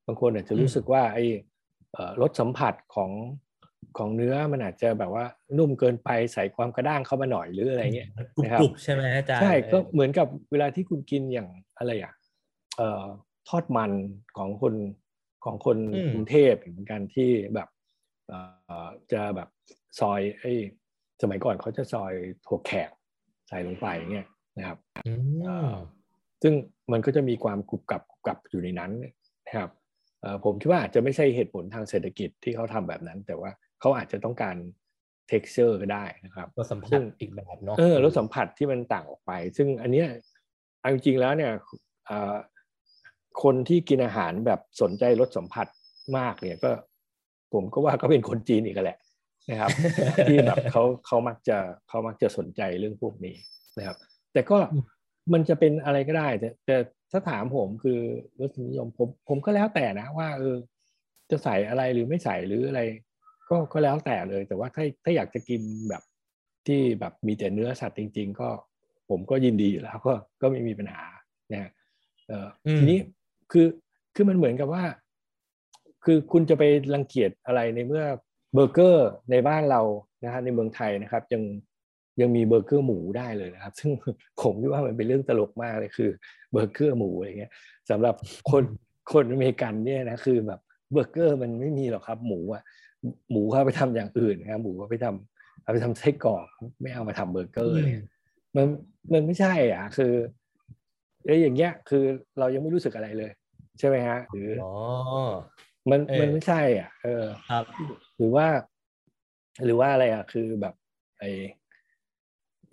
[0.07, 1.25] บางคนอาจจะรู้สึกว่าไอ้
[2.21, 3.11] รสสัมผัสของ
[3.99, 5.25] ของเนื้อมันอาจจะแบบว่า
[5.59, 8.09] นุ่มเกินไปใส่ความกระด้างเข้ามาหน่อยหรืออะไรเงี้ย
[8.45, 12.13] นะครับใช่ไหมอาจารย์ใช่ก็เหมือนกับเวลาที่คุณกินอย่างอะไรอะ
[12.77, 13.05] เอ่อ
[13.49, 13.93] ทอดมัน
[14.39, 14.75] ของคน
[15.45, 15.79] ของคน
[16.13, 17.69] กรุงเทพเหมือนกันที่แบบ
[18.29, 18.39] เอ่
[18.87, 19.49] อจะแบบ
[20.01, 20.53] ซอยไอ้
[21.23, 22.13] สมัยก่อนเขาจะซอย
[22.47, 22.91] ถั่วแขก
[23.49, 24.27] ใส่ลงไปเงี้ย
[24.59, 24.79] นะครับ
[26.43, 26.55] ซึ่ง
[26.93, 29.71] มันก็จะมีความกรุบกรับกรุบกรับอยู่ในนั้นนะครับ
[30.45, 33.51] ผมคิดว่าอาจจะไม่ใช่เหตุผลทางเศรษฐกิจที่เขาทำแบบนั้น แต่ว่า
[33.81, 34.57] เขาอาจจะต้องการ
[35.31, 40.09] texture ก็ได้นะครับรสสัมผัสอีกแบบเนาะเออรสสัมผัสที่มันต่างออกไป ซึ่งอันเนี้ย
[40.93, 41.53] จริงๆแล้วเนี่ย
[43.43, 45.67] คนที่กินอาหารแบบสนใจรสสัมผัส
[46.17, 46.71] มากเนี่ยก็
[47.53, 48.99] ผมก็ว่าก็เป็นคนจีนอีกแหละ
[49.51, 49.71] นะครับ
[50.29, 53.35] ที่แบบเขาเขามักจะเขามักจะสนใจเรื่องพวกนี้
[53.79, 53.97] นะครับ
[54.33, 54.59] แต่ก็
[55.33, 56.77] มันจะเป็นอะไรก็ได้แต่แต่
[57.13, 58.01] ถ้าถามผมคือ
[58.41, 60.57] รสนิยมผมผมก็แล้วแต่นะว่าเออ
[61.31, 62.81] จะใส่อะไรหรือไม่ใส่หรืออะไร
[63.49, 66.03] ก็ก็แล้วแต่เลย แต่ว่าถ้าถ้าอยากจะกินแบบ
[66.67, 68.49] ที่แบบมีแต่เนื้อสัตว์จริง ๆ ก็
[69.11, 71.03] ผมก็ยินดีแล้วก็ก็ไม่มีปัญหา
[71.53, 71.71] นะ
[72.29, 72.47] เออ
[72.79, 72.99] ทีนี้
[73.53, 73.67] คือ
[74.15, 74.85] คือมันเหมือนกับว่า
[76.05, 76.63] คือคุณจะไป
[76.95, 78.05] รังเกียจอะไรในเมื่อ
[78.55, 79.81] เบอร์เกอร์ในบ้านเรา
[80.25, 81.43] นะฮะในเมืองไทยนะครับยัง
[82.21, 83.91] ยังมีเบอร์เกอร์หมูได้เลยนะครับ ซึ่ง
[84.43, 86.11] ผมคิดว่ามันเป็นเรื่องตลกมากเลยคือ
[86.53, 87.53] เบอร์เกอร์หมูอะไรเงี้ย
[87.91, 88.15] สำหรับ
[88.51, 88.65] คน
[89.13, 90.61] คนอเมริกันเนี่ยนะคือแบบ
[90.93, 92.63] เบอร์เกอร์มันไม่มีหรอกครับ หมูอะ
[93.31, 96.47] หมูเขาไปทำอย่างอื่นครับหมูเขาไปทำเอาไปทำไส้กรอก
[96.83, 97.95] ไม่เอามาทำเบอร์เกอร์เลย
[98.57, 98.67] มัน
[99.13, 100.13] มันไม่ใช่อะ คือ
[101.25, 102.05] ไอ้อย่างเงี้ย คือ
[102.39, 103.31] เรายังไม่รู้สึกอะไรเลย
[103.79, 104.73] ใช่ไหมฮะหรืออ๋อ
[105.91, 107.65] มันมันไม่ใช่ อะ เออครับ
[108.17, 108.47] หรือว่า
[109.65, 110.75] หรือว่าอะไรอะ คือแบบ
[111.19, 111.25] ไอ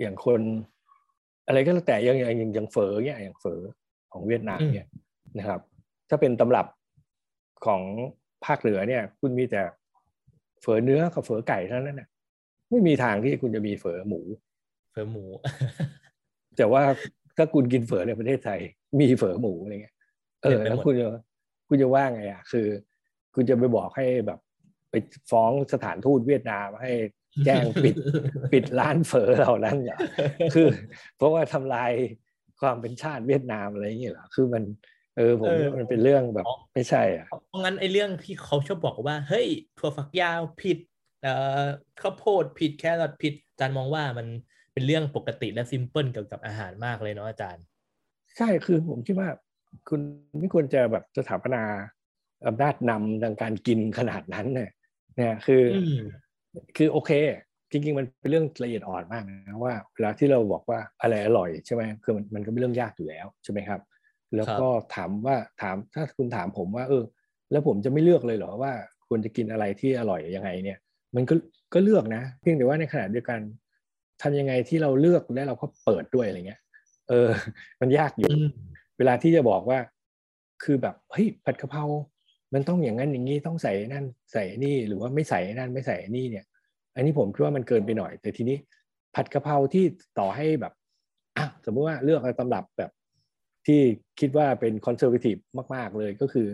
[0.01, 0.41] อย่างคน
[1.47, 3.60] อะไรก็แล้วแต่อย่างอย่างอย่างเฟอเนี่ยอย่างเฟอ
[4.13, 4.88] ของเวียดนามเนี่ย
[5.38, 5.62] นะครับ
[6.10, 6.67] ถ้าเป็นตำรับ
[7.65, 7.82] ของ
[8.45, 9.62] ภาคเหนือเนี่ย คุณมีแต่
[10.62, 12.08] เฟอเนื้อกับเฟอไก่เท่านั้นนะ
[12.69, 14.21] ไม่มีทางที่คุณจะมีเฟอหมู
[14.91, 15.25] เฟอหมู
[16.58, 16.84] แต่ว่า
[17.38, 18.60] ถ้าคุณกินเฟอในประเทศไทย
[18.99, 19.95] มีเฟอหมูอะไรเงี้ย
[20.43, 21.08] เออแล้วคุณจะ
[21.67, 22.67] คุณจะว่าไงอะคือ
[23.36, 24.39] คุณจะไปบอกให้แบบ
[24.89, 24.93] ไป
[25.32, 26.91] ฟ้องสถานทูตเวียดนามให้
[27.46, 27.96] แจ้งปิด
[28.54, 29.98] ปิดร้านเฟอเหล่านั้นเหรอ
[30.54, 30.67] คือ
[31.17, 31.91] เพราะว่าทำลาย
[32.62, 34.63] ความเป็นชาติเวียดนามอะไรอย่างเงี้ยเหรอคือมัน
[35.17, 40.78] เออผมมันเป็นเรื่องแบบไม่ใช่อะเพราะงั้นไอ้เรื่องที่เขาชอบบอกว่า เฮ้ยถั่วฝักยาวผิด
[41.22, 41.63] เอ่อ
[42.02, 44.28] ข้าวโพดผิดแครอทผิดอาจารย์มองว่ามัน
[44.74, 47.63] เป็นเรื่องปกติและซิมเพิลเกี่ยวกับอาหารมากเลยเนาะอาจารย์
[48.38, 49.30] ใช่คือผมคิดว่า
[49.89, 50.00] คุณ
[50.39, 51.63] ไม่ควรจะแบบสถาปนา
[52.48, 54.72] อำนาจนำทางการกินขนาดนั้นเนี่ย
[55.15, 55.63] เนี่ยคือ
[56.77, 57.11] คือโอเค
[57.71, 63.81] จริงๆ มันเป็นเรื่องละเอียดอ่อนมากนะว่าเวลาที่เราบอกว่าอะไรอร่อยใช่ไหมคือมันมันก็เป็นเรื่องยากอยู่แล้วใช่ไหมครับ
[64.35, 67.04] แล้วก็ถามว่าถามถ้าคุณถามผมว่า เออ
[67.51, 68.71] แล้วผมจะไม่เลือกเลยเหรอว่า
[69.08, 70.79] ควรจะกินอะไรที่อร่อยยังไงเนี่ย
[71.15, 71.33] มันก็
[71.73, 73.39] ก็เลือกนะ เพียงแต่ว่าในขณะเดียวกัน
[74.21, 76.62] ทำยังไงที่เราเลือกและเราก็เปิดด้วยอะไรเงี้ย
[77.10, 77.29] เออ
[77.81, 78.29] มันยากอยู่
[78.97, 79.79] เวลาที่จะบอกว่า
[80.63, 81.83] คือแบบเฮ้ยผัดกะเพรา
[82.54, 86.45] มันต้องอย่างนั้นอย่างนี้ต้องใส่นั่นใส่นี่หรือว่าไม่ใส่นั่นไม่ใส่นี่เนี่ย
[86.95, 88.58] อันนี้ผมคิดว่ามันเกินไปหน่อย แต่ทีนี้
[89.15, 89.85] ผัดกะเพราที่
[90.19, 90.73] ต่อให้แบบ
[91.37, 92.91] อะสมมติว่าเลือกตำรับแบบ
[93.67, 93.79] ที่
[94.19, 95.35] คิดว่าเป็นคอนเซอร์วทีฟ
[95.75, 96.47] มาก ๆ เลยก็คือ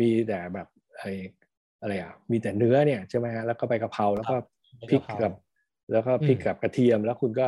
[0.00, 0.66] มีแต่แบบ
[0.98, 1.12] ไอ้
[1.80, 4.36] อะไรอะมีแต่เนื้อเนี่ยใช่ไหมฮะแล้วก็ไปกะเพราแล้วก็
[4.90, 5.32] พริกกับ
[5.92, 7.46] แล้วก็พริกกับกระเทียมแล้วคุณก็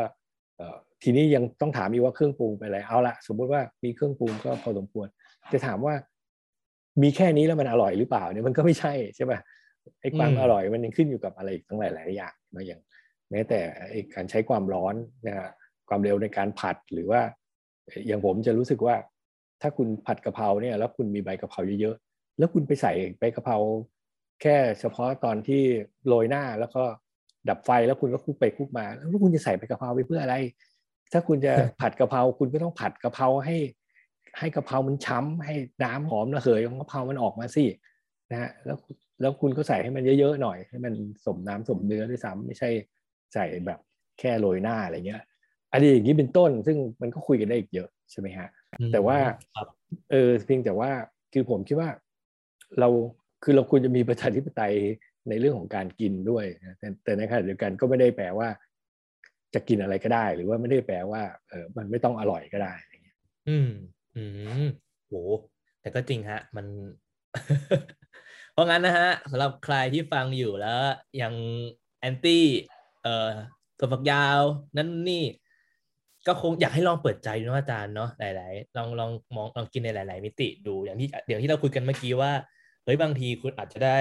[1.02, 5.06] ทีนี้ยังต้องถามอีกว่าเครื่องปรุงไปอะไรเอาละสมมุติว่ามีเครื่องปรุงก็พอสมควร
[5.52, 5.94] จะถามว่า
[7.02, 9.38] มีแค่นี้แล้วมันอร่อยหรือเปล่าเนี่ยมันก็ไม่ใช่ใช่ป่ะ
[10.00, 12.80] ไอ้ความอืมอร่อยมันยังขึ้นอยู่กับอะไรอีกทั้งหลายหลายๆอย่างนะอย่าง
[13.30, 14.94] แม้แต่ไอ้การใช้ความร้อน
[15.26, 15.48] นะฮะ
[15.88, 17.20] ความเร็วในการผัดหรือว่า
[18.06, 18.96] อย่างผมจะรู้สึกว่า
[19.62, 23.56] ถ้าคุณผัดกะเพราเนี่ย แล้วคุณมีใบกะเพราเยอะๆแล้วคุณไปใส่ใบกะเพรา
[24.42, 25.62] แค่เฉพาะตอนที่
[26.08, 26.82] โรยหน้าแล้วก็
[27.48, 30.34] ดับไฟแล้วคุณก็คลุกไปคลุกมา แล้วคุณจะใส่ใบกะเพราไปเพื่ออะไร
[31.12, 33.56] ถ้าคุณจะผัดกะเพราคุณก็ต้องผัดกะเพราให้
[34.38, 35.54] ให้กะเพรามันช้ำให้
[35.84, 37.64] น้ำหอมระเหยของกะเพรามันออกมาสิ
[38.30, 38.76] นะฮะแล้ว
[39.20, 40.94] แล้วคุณก็ใส่ให้มันเยอะๆหน่อย ให้มัน
[41.26, 42.70] สมน้ำสมเนื้อด้วยซ้ำไม่ใช่
[43.34, 43.78] ใส่แบบ
[44.18, 45.22] แค่โรยหน้าอะไรเงี้ย
[45.72, 48.48] อันนี้อย่างนี้เป็นต้น ซึ่งมันก็คุยกันได้อีกเยอะใช่ไหมฮะ
[48.92, 49.18] แต่ว่า
[49.56, 49.68] ครับ
[50.10, 50.90] เออเพียงแต่ว่า
[51.32, 51.90] คือผมคิดว่า
[52.80, 52.88] เรา
[53.42, 54.74] คือเราควรจะมีประชาธิปไตย
[55.28, 58.48] ในเรื่องของการกินด้วยนะแต่แต่ในขณะเดียวกันก็ไม่ได้แปลว่า
[59.54, 63.18] จะกินอะไรก็ได้ หรือว่าไม่ได้แปลว่าเออมันไม่ต้องอร่อยก็ได้อะไรเงี้ย
[63.48, 63.70] อืม
[64.16, 64.24] อื
[64.60, 64.64] ม
[65.08, 65.14] โห
[65.80, 66.66] แต่ก็จริงฮะ มัน
[68.52, 70.80] เพราะงั้นนะฮะสำหรับใครที่ฟังอยู่แล้ว
[71.22, 71.34] ยัง
[72.00, 72.44] แอนตี้
[73.02, 73.28] เอ่อ
[73.78, 74.40] ถั่วฝักยาว
[74.76, 75.24] นั่นนี่
[76.26, 82.32] ก็คงอยากให้ลองเปิดใจดูนะอาจารย์เนาะหลาย ๆ ลองลองมองลองกินในหลาย ๆ มิติดูอย่างที่อย่างที่เราคุยกันเมื่อกี้ว่า
[82.84, 83.98] เฮ้ยบางทีคุณอาจจะได้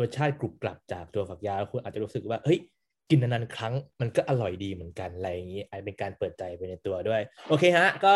[0.00, 2.58] รสชาติกรุบกรับจากตัวฝักยาวคุณอาจจะรู้สึกว่าเฮ้ย
[3.10, 8.14] กินนานๆครั้งมันก็อร่อยดีเหมือนกันอะไรอย่างนี้อาจเป็นการเปิดใจไปในตัวด้วย โอเคฮะ ก็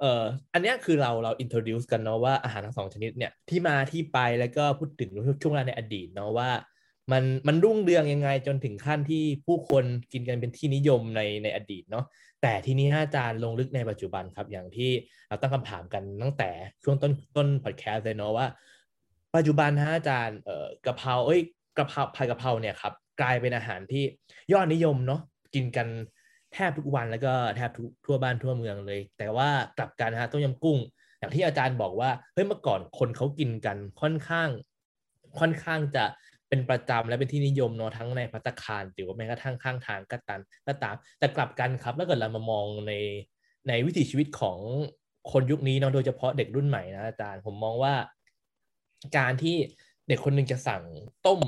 [0.00, 0.22] เอ่อ
[0.52, 5.10] อันนี้คือเราเรา introduce กันเนาะว่าอาหารทั้งสองชนิดเนี่ยที่มาที่ไปแล้วก็พูดถึง
[5.42, 6.50] ช่วงเวลาในอดีตเนาะว่า
[7.12, 12.04] มันมันรุ่งเรืองยังไงจนถึงขั้นที่ผู้คนกินกันเป็นที่นิยมในในอดีตเนาะ
[12.42, 14.90] แต่ทีนี้อาจารย์ลงลึกในปัจจุบันครับ อย่างที่
[15.28, 16.50] เราตั้งคำถามกันตั้งแต่
[16.82, 18.46] ช่วงต้นต้นพอดแคสต์เลยเนาะว่า
[19.36, 21.40] ปัจจุบันฮะอาจารย์เอ่อกะเพราเอ้ย
[21.78, 24.04] กะเพราผัดกะเพราเนี่ยครับ กลายเป็นอาหารที่
[24.52, 25.20] ยอดนิยมเนาะ
[25.54, 25.88] กินกัน
[26.52, 29.48] แทบทุกวันแล้วก็แทบทุกทั่วบ้านทั่วเมืองเลย แต่ว่า
[29.78, 30.78] กลับกันฮะต้มยำกุ้ง
[31.18, 34.48] อย่างที่อาจารย์บอกว่าเฮ้ยเมื่อก่อนคนเขากินกันค่อนข้าง
[35.38, 36.04] ค่อนข้างจะ
[36.48, 42.92] เป็นประจำและเป็นที่นิยมเนาะทั้งในพัตคารหรือว่าแม้กระทั่งข้างทางก็ตามก็ตาม แต่กลับกันครับถ้าเกิดเรามามองใน
[43.68, 44.58] ในวิถีชีวิตของ
[45.32, 47.94] คนยุคนี้เนาะโดยเฉพาะเด็กรุ่นใหม่นะอาจารย์ผมมองว่า
[49.18, 49.56] การที่
[50.08, 50.82] เด็กคนหนึ่งจะสั่ง
[51.26, 51.40] ต้ม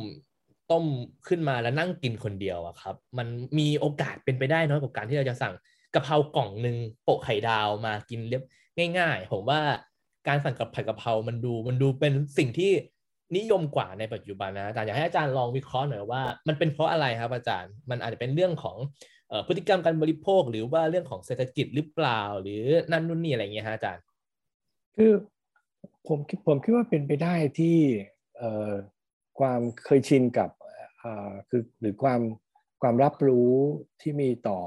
[0.70, 0.84] ต้ม
[1.28, 5.54] ขึ้นมาแล้วนั่งกินคนเดียวอะครับ มันมีโอกาสเป็นไปได้น้อยกว่าการที่เราจะสั่ง
[5.94, 8.42] กะเพรากล่องหนึ่งโปะไข่ดาวมากินเรียบ
[8.98, 9.60] ง่าย ๆ ผมว่า
[10.28, 12.72] การสั่งกับผัดกะเพรามันดูมันดูเป็นสิ่งที่
[13.36, 18.76] นิยมกว่าในปัจจุบันนะอาจารย์อยากให้อาจารย์ลองวิเคราะห์หน่อยว่ามันเป็นเพราะอะไรครับ อาจารย์มันอาจจะเป็นเรื่องของ
[19.46, 24.02] พฤติกรรมการบริโภค หรือว่าเรื่องของเศรษฐกิจหรือเปล่า หรือนั่นนู่นนี่อะไรอย่างเงี้ยฮะอาจารย์
[24.96, 25.12] คือ
[26.06, 27.76] ผมผมคิดว่าเป็นไปได้ที่
[28.38, 28.42] เอ
[29.38, 30.50] ความเคยชินกับ
[31.00, 32.20] เอ่อคือหรือความ
[32.82, 33.52] ความรับรู้
[34.00, 34.60] ที่มีต่อ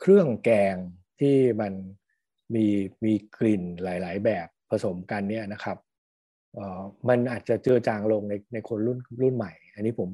[0.00, 0.76] เครื่องแกง
[1.20, 1.72] ที่มัน
[2.54, 2.66] มี
[3.04, 5.78] มีกลิ่นหลาย ๆ แบบผสมกันเนี่ยนะครับ
[6.54, 10.08] เอ่อมันอาจจะเจือจางลงในในคนรุ่นรุ่นใหม่ อันนี้ผม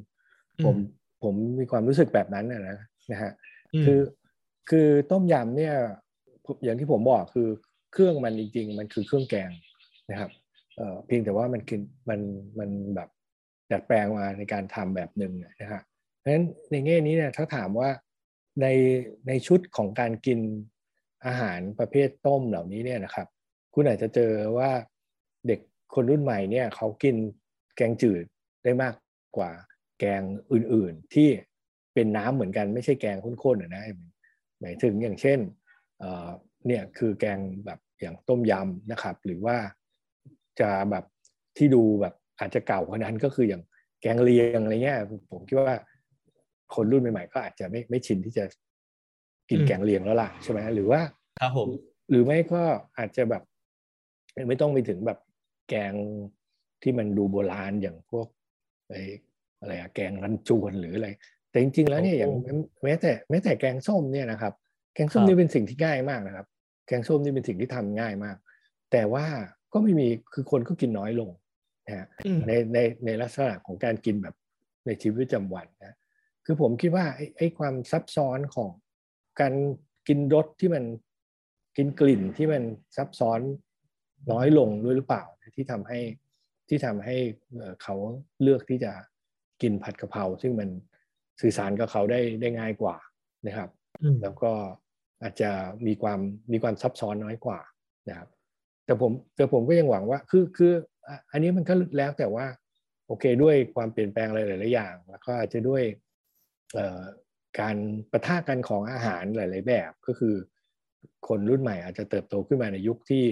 [0.63, 0.77] ผมอืม
[1.23, 2.77] ผมมีความรู้สึกแบบนั้นนะนะ
[3.11, 3.31] นะฮะ
[3.75, 3.99] อืมคือ
[4.69, 5.75] คือต้มยำเนี่ย
[6.63, 7.47] อย่างที่ผมบอกคือ
[7.93, 9.51] เครื่องมันจริงๆ มันคือเครื่องแกง
[10.11, 10.31] นะครับ
[10.77, 12.19] เอ่อเพียงแต่ว่ามันคือมัน
[12.59, 13.09] มันแบบ
[13.71, 15.81] ดัดแปลงมาในการทำแบบหนึ่งนะฮะ
[16.17, 17.89] เพราะฉะนั้นในแง่นี้เนี่ยถ้าถามว่า
[18.61, 18.67] ใน
[19.27, 20.39] ในชุดของการกิน
[21.25, 23.27] อาหารประเภทต้มเหล่านี้เนี่ยนะครับ
[23.73, 24.71] คุณอาจจะเจอว่า
[25.47, 25.59] เด็ก
[25.93, 27.15] คนรุ่นใหม่เนี่ยเขากิน
[27.77, 28.25] แกงจืด
[28.63, 28.93] ได้มาก
[29.37, 29.51] กว่า
[29.99, 31.29] แกงอื่นๆ ที่
[31.93, 33.83] เป็นน้ำเหมือนกันไม่ใช่แกงข้นๆนะ
[34.61, 35.39] หมายถึงอย่างเช่น
[35.99, 39.57] เเนี่ยคือแกงแบบอย่างต้มยำนะครับ หรือว่า
[40.59, 41.05] จะแบบ
[41.57, 43.61] ที่ดูแบบ อาจจะเก่ากว่านั้นก็คืออย่าง
[44.01, 44.99] แกงเลียงอะไรเงี้ย
[45.31, 45.75] ผมคิดว่า
[46.75, 48.43] คนรุ่นใหม่ๆก็อาจจะไม่ไม่ชินที่จะ
[49.49, 51.01] กินอืมแกงเลียงแล้วล่ะใช่ไหมหรือว่า
[51.41, 51.67] ครับผม
[52.09, 52.61] หรือไม่ก็
[52.97, 53.43] อาจจะแบบ
[54.47, 55.19] ไม่ต้องไปถึงแบบ
[55.69, 55.93] แกง
[56.81, 58.27] ที่มันดูโบราณอย่างพวก
[58.89, 59.01] ไอ้
[59.59, 61.09] อะไรอะแกงรันจวนหรืออะไร
[61.49, 62.31] แต่จริงๆแล้วเนี่ยอย่าง
[62.83, 64.53] แม้แต่แม้แต่แกงส้มเนี่ยนะครับ
[64.95, 66.45] แกงส้มนี่เป็นสิ่งที่ง่ายมากนะครับ
[66.87, 68.37] แกงส้มนี่เป็นสิ่งที่ทำง่ายมาก
[68.91, 69.25] แต่ว่า
[69.73, 71.29] ก็ไม่มีคือคนก็กินน้อยลง
[71.85, 74.35] นะฮะอืมในในในลักษณะของการกินแบบ
[74.85, 75.97] ในชีวิตประจำวันนะ
[76.45, 78.69] คือผมคิดว่าไอ้ไอ้ความซับซ้อนของ
[79.41, 79.53] การ
[80.07, 80.83] กินรสที่มัน
[81.77, 82.63] กินกลิ่นที่มัน
[82.97, 83.39] ซับซ้อน
[84.31, 85.23] น้อยลงด้วยหรือเปล่า
[85.55, 85.99] ที่ทำให้
[86.69, 87.15] ที่ทำให้
[87.55, 87.95] เอ่อเขา
[88.41, 88.91] เลือกที่จะ
[89.61, 90.69] กินผัดกะเพราซึ่งมัน
[91.41, 92.95] สื่อสารกับเขาได้ได้ง่ายกว่า
[93.47, 93.69] นะครับ
[94.01, 94.51] อืมแล้วก็
[95.23, 95.51] อาจจะ
[95.87, 96.19] มีความ
[96.51, 97.59] มีความซับซ้อนน้อยกว่า
[98.09, 98.29] นะครับ
[98.85, 100.73] แต่ผมแต่ผมก็ยังหวังว่าคือคือ
[101.07, 102.45] อะอันนี้มันก็แล้วแต่ว่า
[103.07, 105.83] โอเคด้วยความเปลี่ยนแปลงอะไรหลาย ๆ อย่าง แล้วก็อาจจะด้วย
[106.73, 107.01] เอ่อ
[107.59, 107.77] การ
[108.11, 110.35] ประทะกันของอาหารหลาย ๆ แบบก็คือ
[111.27, 113.23] คนรุ่นใหม่อาจจะเติบโตขึ้นมาในยุคที่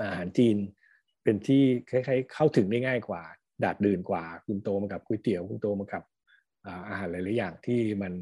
[0.00, 0.56] อาหารจีน
[1.22, 3.22] เปเป็นที่คล้าย ๆ เข้าถึงได้ง่ายกว่า
[3.64, 6.02] ดาดดื่นกว่า คุณโตมากับก๋วยเตี๋ยวคุณโตมากับ
[6.66, 8.12] อ่าอาหารหลาย ๆ อย่างที่มัน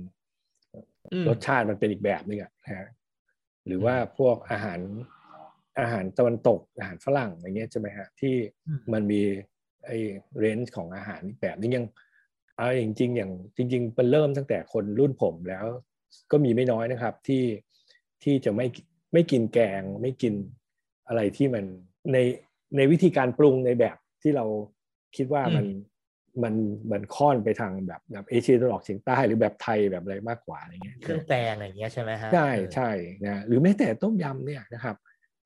[1.12, 2.88] อืมรสชาติมันเป็นอีกแบบนึงอะนะฮะ
[3.66, 4.80] หรือว่าพวกอาหาร
[5.80, 8.34] อาหารตะวันตกอาหารฝรั่งอะไรเงี้ยใช่ไหมฮะที่
[8.68, 9.20] อืมมันมี
[9.86, 9.96] ไอ้
[10.38, 11.84] เรนจ์ของอาหารอีกแบบนี้ยัง
[12.56, 15.66] เอาจริงๆอย่างจริง ๆ มันเริ่มตั้งแต่คนรุ่นผมแล้ว
[16.30, 17.44] ก็มีไม่น้อยนะครับที่
[18.22, 18.66] ที่จะไม่
[19.12, 20.34] ไม่กินแกงไม่กิน
[21.08, 21.64] อะไรที่มัน
[22.12, 22.18] ใน
[22.76, 24.46] ในวิธีการปรุงในแบบที่เรา
[25.16, 25.86] คิดว่ามันอืม
[26.42, 26.54] มัน
[26.92, 32.90] มันค่อนไปทางแบบแบบเอเชียตะวันออกเฉียงใต้หรือแบบไทยแบบอะไรมากกว่าอะไรเงี้ยเครื่องแปลงอะไรอย่างเงี้ยใช่ไหมฮะใช่เออใช่
[33.24, 34.96] นะหรือแม้แต่ต้มยำเนี่ยนะครับ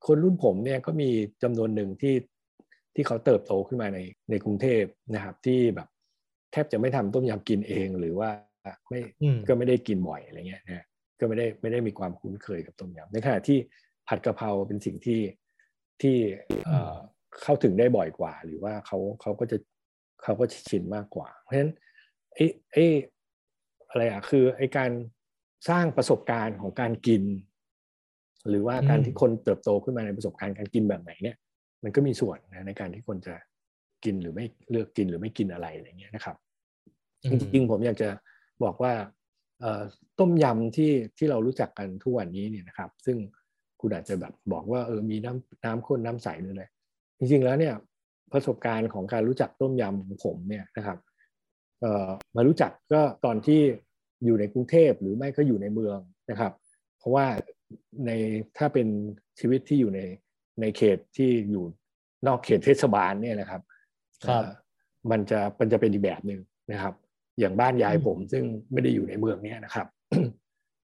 [0.07, 1.09] คนรุ่นผมเนี่ยก็มี
[1.43, 2.15] จำนวนหนึ่งที่
[2.95, 3.99] ที่เขาเติบโตขึ้นมาใน
[4.29, 4.83] ในกรุงเทพ
[5.13, 5.87] นะครับ ที่แบบ
[6.51, 8.29] แทบจะไม่ทำต้มยำกินเองหรือว่า
[8.89, 10.85] ไม่อืมก็ไม่ได้กินบ่อยอะไรเงี้ยนะ
[11.19, 13.57] ก็ไม่ได้ไม่ได้มีความคุ้นเคยกับต้มยำในขณะที่
[14.07, 15.21] ผัดกะเพราเป็นสิ่งที่
[16.01, 16.15] ที่
[16.67, 16.95] เอ่อ
[17.43, 19.57] เข้าถึงได้บ่อยกว่า หรือว่าเขาเขาก็จะ
[20.23, 21.71] เขาก็จะชินมากกว่า เพราะฉะนั้น
[22.33, 22.85] ไอ้ไอ้
[23.89, 24.91] อะไรอะคือไอ้การ
[25.69, 27.23] สร้างประสบการณ์ของการกิน
[28.49, 31.37] หรือว่าการอืมที่คนเติบโตขึ้นมาในประสบการณ์การกินแบบไหนเนี่ย
[31.83, 33.35] มันก็มีส่วนนะในการที่คนจะ
[34.05, 36.35] กินหรือไม่เลือกกินหรือไม่กินอะไรอะไรเงี้ยนะครับ
[37.23, 38.09] อืจมริงๆผมอยากจะ
[38.63, 38.93] บอกว่า
[39.61, 39.81] เอ่อ
[40.19, 43.17] ต้มยำที่ที่เรารู้จักกันทุกวันนี้เนี่ยนะครับ ซึ่ง
[43.81, 46.65] คุณอาจจะแบบบอกว่าเออมีน้ำน้ำข้นน้ำใสหรืออะไร
[47.17, 47.75] จริงๆแล้วเนี่ย
[48.33, 50.97] ประสบการณ์ของการรู้จักต้มยำของผมเนี่ยนะครับ
[51.81, 53.61] เอ่อมารู้จักก็ตอนที่
[54.25, 55.97] อยู่ในกรุงเทพหรือไม่ก็อยู่ในเมือง
[56.31, 56.53] นะครับ
[56.99, 57.25] เพราะว่า
[58.05, 58.11] ใน
[58.57, 58.87] ถ้าเป็น
[59.39, 60.01] ชีวิตที่อยู่ใน
[60.61, 61.65] ในเขตที่อยู่
[62.27, 63.61] นอกเขตเทศบาลเนี่ยนะครับ
[64.27, 64.47] ครับเอ่อ
[65.11, 66.39] มันจะมันจะเป็นอีกแบบหนึ่ง
[66.71, 66.93] นะครับ
[67.39, 69.87] อย่างบ้านยายผมซึ่งไม่ได้อยู่ในเมืองเนี่ยนะครับ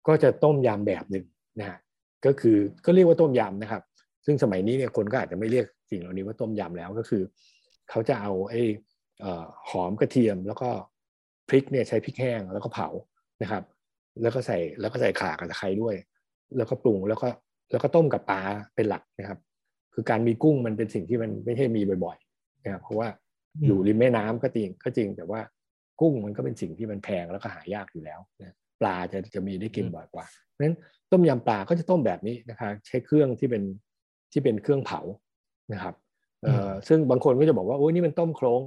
[0.08, 1.26] ก็จะต้มยำแบบหนึ่ง
[1.60, 1.78] นะฮะ
[2.26, 3.82] ก็คือก็เรียกว่าต้มยำนะครับ
[4.26, 7.24] ซึ่งสมัยนี้เนี่ยคนก็อาจจะไม่เรียกสิ่งเหล่านี้ว่าต้มยำแล้วก็คือ
[7.90, 8.62] เขาจะเอาไอ้
[9.22, 10.70] เอ่อหอมกระเทียมแล้วก็
[11.50, 12.88] พริกเนี่ยใช้พริกแห้งแล้วก็เผา
[13.42, 13.64] นะครับ
[14.22, 15.96] แล้วก็ใส่แล้วก็ใส่ข่ากับตะไคร้ด้วย
[16.58, 17.28] แล้วก็ปรุงแล้วก็
[17.72, 18.42] แล้วก็ต้มกับปลา
[18.76, 19.40] เป็นหลักนะครับ
[19.94, 23.08] คือการมีกุ้งมันเป็นสิ่งที่มันไม่ใช่มีบ่อยๆนะครับเพราะว่า
[23.56, 25.40] อืมอยู่ริมแม่น้ำก็จริงก็จริง แต่ว่า
[26.02, 30.76] กุ้งมันก็เป็นสิ่งที่มันแพงแล้วก็หายากอยู่แล้วนะปลาจะจะมีได้กินบ่อยกว่าเพราะฉะนั้น
[31.12, 33.64] ต้มยำปลาก็จะต้มแบบนี้นะครับใช้เครื่องที่เป็น
[34.32, 35.00] ที่เป็นเครื่องเผา
[35.74, 35.94] นะครับ
[36.44, 38.62] เอ่ออซึ่งบางคนก็จะบอกว่าโอ้ยนี่มันต้มโครง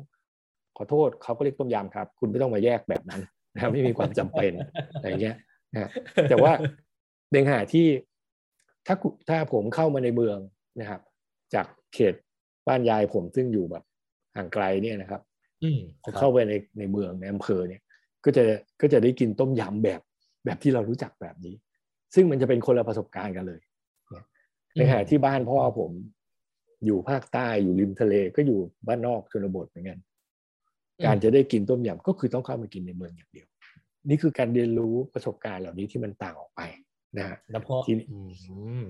[0.77, 3.21] ขอโทษเขาก็เรียกต้มยำครับ คุณไม่ต้องมาแยกแบบนั้น
[3.55, 4.53] นะครับไม่มีความจำเป็น
[4.95, 5.37] อะไรเงี้ย
[5.73, 5.91] นะ
[6.31, 6.53] แต่ว่า
[7.33, 7.87] ในขณะที่
[8.87, 10.39] ถ้ากุถ้าผมเข้ามาในเมือง
[10.81, 11.01] นะครับ
[11.55, 12.15] จากเขต
[12.69, 13.85] บ้านยายผมซึ่งอยู่แบบ
[14.37, 15.23] ห่างไกลเนี่ยนะครับ
[15.63, 17.83] อืมพอเข้าไปในในเมืองในอำเภอเนี่ย
[18.25, 18.45] ก็จะ
[18.81, 20.01] ก็จะได้กินต้มยำแบบ
[20.45, 21.55] แบบที่เรารู้จักแบบนี้
[22.15, 23.61] ซึ่งมันจะเป็นคนละประสบการณ์กันเลย
[24.11, 24.25] เนี่ย
[24.77, 25.91] ในขณะที่บ้านพ่อผม
[26.87, 29.99] อยู่ภาคใต้อยู่ริมทะเลก็อยู่บ้านนอกชนบทเหมือนกัน
[31.05, 33.49] การจะได้กินต้มยำก็คือต้องเข้ามากินในเมืองอย่างเดียว
[34.09, 36.61] นี่คือการเรียนรู้ประสบการณ์เหล่านี้ที่มันต่างออกไป
[37.17, 38.19] นะฮะแล้วพอทีนี้อื
[38.81, 38.83] ม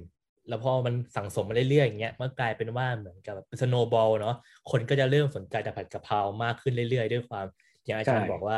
[0.49, 4.37] แล้วพอมันสั่งสมมาเรื่อยๆอย่างเงี้ยมันกลายเป็นว่าเหมือนกับสโนบอลเนาะ
[4.71, 7.47] คนก็จะเริ่มสนใจแต่ผัดกะเพรามากขึ้นเรื่อยๆ ด้วยความ
[7.85, 8.57] อย่างอาจารย์บอกว่า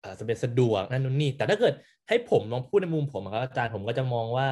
[0.00, 1.74] เอ่อจะเป็นสะดวกนั่นนู่นนี่ แต่ถ้าเกิด
[2.08, 4.48] ให้ผมลองพูดในมุมผมอะครับอาจารย์ผมก็จะมองว่า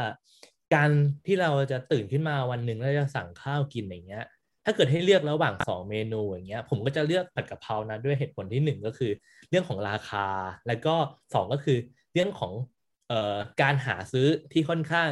[0.75, 0.91] การ
[1.27, 4.25] ที่เราจะตื่นขึ้นมาวันหนึ่งแล้วจะสั่งข้าวกินอย่างเงี้ย
[4.65, 9.13] ถ้าเกิดให้เลือกระหว่างสองเมนูอย่างเงี้ย ผมก็จะเลือกผัดกะเพรานะด้วยเหตุผลที่หนึ่งก็คือ
[9.51, 10.27] เรื่องของราคา
[10.67, 10.95] แล้วก็
[11.35, 11.79] สองก็คือ
[12.13, 12.82] เรื่องของเอ่อ
[13.63, 15.09] การหาซื้อที่ค่อนข้าง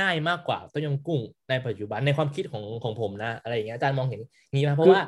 [0.00, 1.20] ง่ายมากกว่าต้มยำกุ้ง
[1.50, 4.20] ในปัจจุบันในความคิดของของผมนะ อะไรอย่างเงี้ยอาจารย์มองเห็น
[4.52, 5.02] งี้ไหมเพราะว่า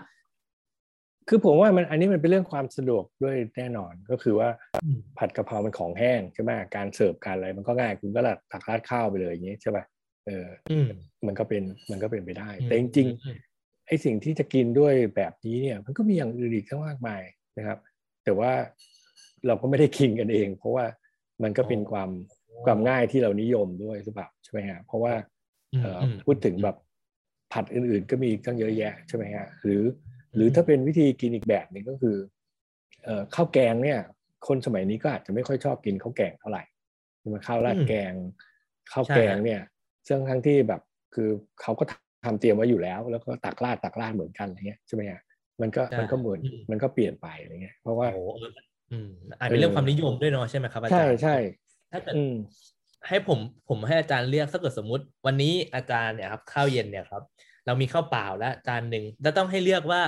[1.29, 4.49] คือผมว่ามันอันนี้มันเป็นเรื่องความสะดวกด้วยแน่นอนก็คือว่า
[4.85, 8.21] อืมผัดกะเพรามันของแห้งใช่ไหมการเสิร์ฟการอะไรมันก็ง่ายคุณก็
[8.53, 9.85] ตักราดข้าวไปเลยอย่างนี้ใช่ป่ะ
[10.27, 10.89] เอออืม
[11.27, 17.23] มันก็เป็นมันก็เป็นไปได้อืมแต่จริงอืมๆไอ้สิ่งที่จะกินด้วยแบบนี้เนี่ย มันก็มีอย่างอื่นอีกมากมาย
[17.59, 17.79] นะครับ
[18.25, 18.53] แต่ว่า
[19.47, 20.85] เราก็ไม่ได้กินกันเอง เพราะว่า
[21.43, 22.11] มันก็เป็นความ
[22.65, 25.15] ความง่ายที่เรานิยมด้วยหรือเปล่าใช่ไหมฮะเพราะว่า
[25.73, 26.77] อืมเอ่ออมพูดถึงแบบ
[27.53, 29.83] ผัดอื่นๆ ก็มีตั้งเยอะแยะใช่ไหมฮะหรือ
[30.37, 32.17] หรือถ้าเป็นวิธีกินอีกแบบหนึงก็คือ
[33.05, 33.99] เอ่อข้าวแกงเนี่ย
[34.49, 36.63] คนสมัยนี้ก็อาจจะไม่ค่อยชอบกินข้าวแกงเท่าไหร่
[37.35, 38.13] มันข้าวราดอืมแกง
[38.93, 39.61] ข้าวใช่แกงฮะเนี่ย
[40.09, 40.81] ซึ่งทั้งที่แบบ
[41.15, 41.29] คือ
[41.63, 41.85] เขาก็
[42.25, 45.21] ทำเตรียมไว้อยู่แล้ว แล้วก็ตักราดตักราดเหมือนกันอะไรเงี้ยใช่ไหมฮะ
[45.61, 51.37] มันก็ใช่มันก็เหมือนอืมมันก็เปลี่ยนไปอะไรเงี้ยเพราะว่าโอ้โหเอออืมอาจเป็นเรื่องความนิยมด้วยเนาะใช่ไหมครับอาจาใช่รย์ใช่
[51.93, 52.35] ถ้าเกิดอืม
[53.09, 53.39] ให้ผม
[53.69, 57.23] ผมให้อาจารย์เลือกถ้าเกิดสมมติ วันนี้อาจารย์เนี่ยครับข้าวเย็นเนี่ยครับ
[57.67, 60.01] เรามีข้าวเปล่าแล้วจานหนึ่งแล้วต้องให้เลือกว่า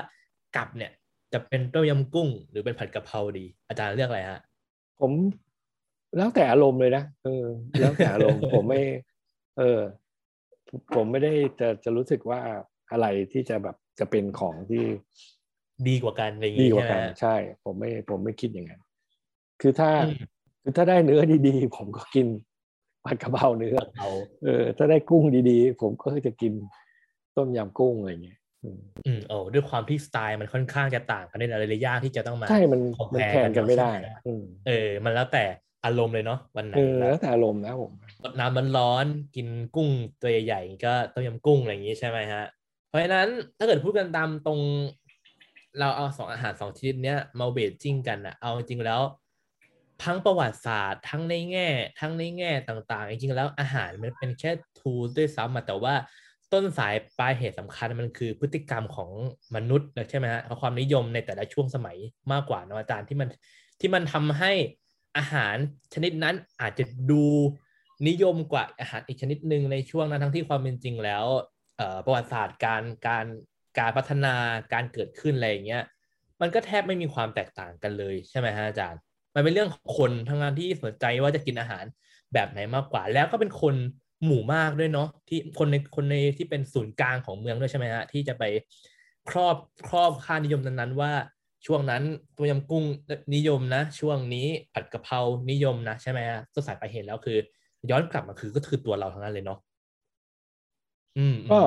[0.57, 0.93] กับเนี่ย
[1.33, 4.41] จะเป็นต้มยำกุ้ง หรือเป็นผัดกะเพราดี อาจารย์เลือกอะไรฮะ
[5.01, 5.13] ผม
[6.17, 7.45] แล้วแต่อารมณ์เลยนะเออ
[7.81, 8.83] แล้วแต่อารมณ์ผมไม่
[9.59, 9.81] เออ
[10.95, 12.41] ผมไม่ได้จะจะรู้สึกว่า
[12.93, 14.85] อะไรที่จะแบบจะเป็นของที่
[15.89, 18.81] ดีกว่ากันอะไรอย่างดีงี้กว่าใช่ไหมกันฮะใช่ ผมไม่ผมไม่คิดอย่างนั้น
[19.61, 20.17] คือถ้าอืม
[20.63, 22.27] คือถ้าได้เนื้อดีๆ ผมก็กิน
[23.07, 24.11] ผัดกะเพราเนื้อเอา
[24.45, 26.53] เออ ถ้าได้กุ้งดีๆ ผมก็จะกิน
[27.37, 35.45] ต้มยำกุ้งอะไรเงี้ยอืมอืมโอ้ด้วยความที่สไตล์มันค่อนข้างจะต่างกันในหลายๆอย่างที่จะต้องมาใช่มัน compare มันแทนกันไม่ได้ใช่หอืมเออ มันแล้วแต่
[35.85, 37.93] อารมณ์เลยเนาะวันไหนเออแบแล้วบแต่อารมณ์นะผม
[38.25, 39.07] รดน้ำมันร้อน
[39.37, 39.89] กินกุ้ง
[40.21, 42.45] ตัวใหญ่ๆก็ต้มยำกุ้งอะไรอย่างงี้ใช่ไหมฮะ
[42.89, 44.61] เพราะฉะนั้นถ้าเกิดพูดกันตามตรง
[45.79, 49.01] เราเอาสองอาหารสองชนิดเนี้ยมาเบรจิ้งกันอะเอาจริงแล้ว
[50.05, 51.69] ทั้งประวัติศาสตร์ ทั้งในแง่
[52.01, 55.95] ทั้งในแง่ต่างๆ จริงๆแล้วอาหารมันเป็นแค่ทูด้วยซ้ำแต่ว่า
[56.53, 59.11] ต้นสายปลายเหตุสำคัญมันคือพฤติกรรมของ
[59.55, 61.97] มนุษย์นะใช่ไหมฮะความนิยมในแต่ละช่วงสมัย
[62.33, 63.29] มากกว่านะอาจารย์ที่มัน
[63.81, 64.53] ที่มันทำให้
[65.19, 65.57] อาหาร
[65.95, 67.25] ชนิดนั้นอาจจะดู
[68.09, 71.25] นิยมกว่าอาหารอีกชนิดหนึ่งในช่วงนั้นทั้งที่ความเป็นจริงแล้ว
[72.05, 73.27] ประวัติศาสตร์การการ
[73.79, 74.35] การพัฒนา
[74.73, 75.83] การเกิดขึ้นอะไรอย่างเงี้ย
[76.41, 79.01] มันก็แทบไม่มีความแตกต่างกันเลยใช่ไหมฮะอาจารย์
[79.35, 81.85] มันเป็นเรื่องของคนทั้งนั้นที่สนใจว่าจะกินอาหาร
[82.35, 83.75] แบบไหนมากกว่า แล้วก็เป็นคน
[84.25, 88.45] หมู่มากด้วยเนาะที่คนในคนในที่เป็นศูนย์กลางของเมืองด้วยใช่ไหมฮะที่จะไป
[89.31, 89.57] ครอบ
[89.89, 91.13] ครอบค่านิยมนั้นๆว่า
[91.67, 92.03] ช่วงนั้น
[92.37, 92.85] ตัวยำกุ้ง
[93.35, 95.19] นิยมนะ ช่วงนี้ผัดกะเพรา
[95.51, 97.39] นิยมนะใช่ไหมฮะต้นสายปลายเหตุแล้วคือ
[97.91, 99.59] ย้อนกลับมาคือก็คือตัวเราทั้งนั้นเลยเนาะ
[101.19, 101.59] อืมก็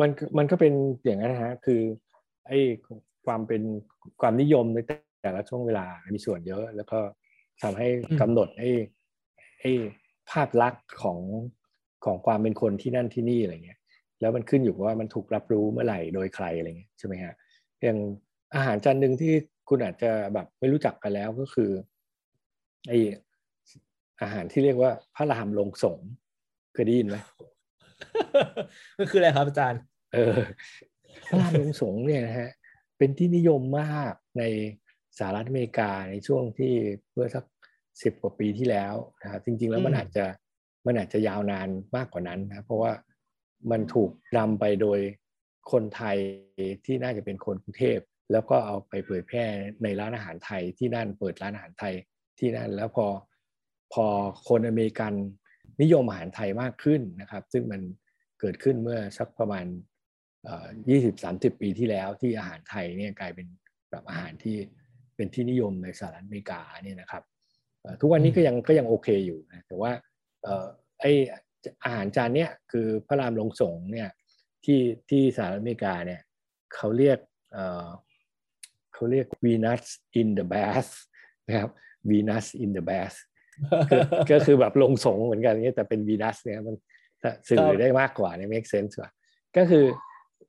[0.00, 0.72] มันมันก็เป็น
[1.04, 1.80] อย่างนั้นนะฮะคือ
[2.48, 2.58] ไอ้
[3.26, 3.62] ความเป็น
[4.20, 4.78] ความนิยมใน
[5.22, 6.98] แต่ละช่วงเวลามีส่วนเยอะ แล้วก็
[7.62, 7.88] ทำให้
[8.20, 8.70] กำหนดไอ้
[9.60, 9.72] ไอ้
[10.30, 11.18] ภาพลักษณ์ของ
[12.04, 13.78] ของความเป็นคนที่นั่นที่นี่อะไรเงี้ย
[14.20, 17.34] แล้วมันขึ้นอยู่ว่ามันถูกรับรู้เมื่อไหร่โดยใครอะไรเงี้ยใช่ไหมฮะ
[17.82, 17.98] อย่าง
[18.54, 19.32] อาหารจานหนึ่งที่
[19.68, 21.70] คุณอาจจะแบบไม่รู้จักกันแล้วก็คือ
[22.88, 22.98] ไอ้
[24.22, 26.08] อาหารที่เรียกว่าพระรามลงสงฆ์
[26.72, 27.16] เคยได้ยินไหม
[28.98, 29.80] มันคืออะไรครับอาจารย์
[30.14, 30.36] เออ
[31.26, 32.50] พระรามลงสงฆ์เนี่ยนะฮะ
[32.98, 34.44] เป็นที่นิยมมากใน
[35.18, 36.72] สหรัฐอเมริกาในช่วงที่
[37.12, 37.44] เมื่อสัก
[38.02, 40.24] สิบกว่าปีที่แล้วนะครับจริง ๆ แล้วมันอืมอาจจะ
[40.86, 42.92] มันอาจจะยาวนานมากกว่านั้นนะเพราะว่า
[43.70, 45.00] มันถูกนำไปโดย
[45.72, 46.16] คนไทย
[46.84, 47.98] ที่น่าจะเป็นคนกรุงเทพ
[48.32, 49.44] แล้วก็เอาไปเผยแพร่
[49.82, 51.94] ในร้านอาหารไทยที่นั่นเปิดร้านอาหารไทย
[52.38, 53.06] ที่นั่น แล้วพอ
[53.92, 54.06] พอ
[54.48, 55.12] คนอเมริกัน
[55.82, 57.80] นิยมอาหารไทยมากขึ้นนะครับ ซึ่งมัน
[58.40, 59.66] เกิดขึ้นเมื่อสักประมาณ
[60.88, 63.46] ยี่สิบสามสิบปีที่แล้วที่อาหารไทยเนี่ยกลายเป็น
[63.90, 64.56] แบบอาหารที่
[65.16, 67.22] เป็นที่นิยมในสหรัฐอเมริกาเนี่ยนะครับ
[67.80, 69.92] เอ่อทุกวันนี้ก็ยังก็ยังโอเคอยู่นะแต่ว่า
[70.42, 70.66] เอ่อ
[71.00, 71.04] ไอ
[71.84, 74.08] อาหารจานเนี้ยคือพระรามลงสงฆ์เนี่ย
[74.64, 76.20] ที่ที่สหรัฐอเมริกาเนี่ย
[76.74, 77.18] เขาเรียก
[77.52, 77.88] เอ่อ
[78.94, 79.84] เขาเรียก Venus
[80.20, 80.92] in the bath
[81.46, 81.70] นะครับ
[82.10, 83.16] Venus in the bath
[83.90, 83.96] ก็
[84.30, 86.74] ก็คือแบบลงสงฆ์เหมือนกันเนี่ยแต่เป็นวีนัสเนี่ยมัน
[87.48, 89.10] สื่ครัอบได้มากกว่าเนี่ย make sense กว่า
[89.56, 89.84] ก็คือ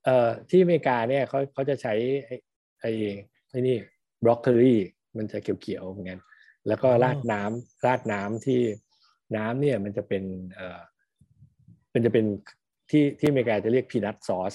[0.05, 1.93] เอ่อที่อเมริกาเนี่ยเขาเขาจะใช้
[2.26, 2.36] ไอ้
[2.82, 2.91] ไอ้
[3.49, 3.78] ไอ้นี่
[4.24, 4.76] บรอกโคลี
[5.18, 6.20] มันจะเขียวๆเหมือนกัน
[6.68, 8.62] แล้วก็ราดน้ำราดน้ำที่
[9.38, 10.80] น้ำเนี่ยมันจะเป็นเอ่อ
[11.93, 12.26] มันจะเป็น
[12.89, 14.53] ที่ที่อเมริกาจะเรียกพีนัทซอส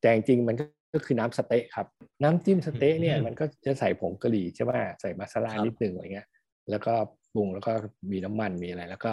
[0.00, 0.56] แต่จริงๆมัน
[0.94, 1.86] ก็คือน้ำสเต๊ะครับ
[2.22, 6.28] น้ำจิ้มสเต๊ะเนี่ยมันก็จะใส่ผงกะหรี่ใช่ไหมใส่มาซาลานิดนึงอะไรเงี้ย
[6.70, 6.94] แล้วก็
[7.34, 7.72] ปรุงแล้วก็
[8.10, 9.12] มีน้ำมันมีอะไร แล้วก็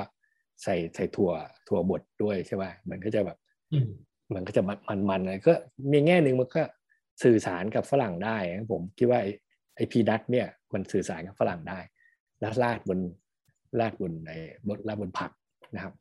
[0.63, 1.31] ใส่ใส่ถั่ว
[1.67, 3.37] ถั่วบดด้วยใช่ไหมมันก็จะแบบ
[3.73, 3.89] อืม
[4.33, 5.53] มันก็จะมันมันๆเลยก็
[5.91, 6.63] มีแง่หนึ่งมันก็
[7.23, 9.31] สื่อสารกับฝรั่งได้นะผมคิดว่าไอ้
[9.75, 11.79] ไอพีนัทเนี่ยมันสื่อสารกับฝรั่งได้
[12.39, 12.99] แล้วราดบน
[13.79, 14.31] ราดบนใน
[14.67, 15.31] บนราดบนผัก
[15.75, 15.93] นะครับ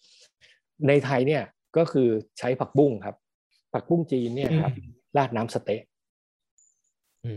[0.89, 1.43] ในไทยเนี่ย
[1.77, 2.09] ก็คือ
[2.39, 3.17] ใช้ผักบุ้งครับ
[3.73, 4.73] ผักบุ้งจีนเนี่ยครับ
[5.17, 5.83] ราดน้ำสเต๊ะ
[7.25, 7.33] อื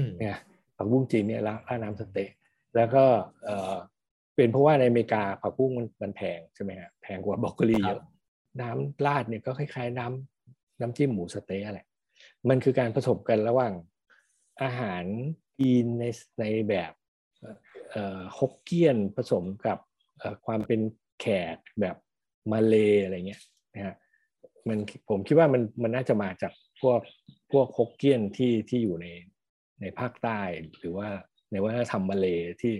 [0.00, 0.36] มเนี่ย
[0.76, 2.30] ผักบุ้งจีนเนี่ยราดราดน้ำสเต๊ะ
[2.76, 3.04] แล้วก็
[4.38, 8.02] เออเป็นเพราะว่าในอเมริกาผักบุ้งมันมันแพงใช่ไหมฮะแพงกว่าบรอกโคลีเยอะ
[8.60, 11.86] น้ำราดเนี่ยก็คล้ายๆ น้ำน้ำจิ้มหมูสะเต๊ะแหละ
[12.48, 13.74] มันคือการผสมกันระหว่าง
[14.62, 15.04] อาหาร
[15.58, 16.04] จีนใน
[16.40, 16.92] ในแบบ
[17.90, 19.78] เอ่อฮกเกี้ยนผสมกับ
[20.18, 20.80] เอ่อความเป็น
[21.20, 21.96] แขกแบบ
[22.52, 22.74] มาเล
[23.04, 23.42] อะไรเงี้ย
[23.74, 23.94] นะฮะ
[24.68, 24.78] มัน
[25.08, 27.00] ผมคิดว่ามันมันน่าจะมาจากพวก
[27.52, 29.06] พวกฮกเกี้ยนที่ที่อยู่ใน
[29.80, 30.40] ในภาคใต้
[30.78, 31.08] หรือว่า
[31.50, 32.26] ในวัฒนธรรมมาเล
[32.62, 32.74] ที่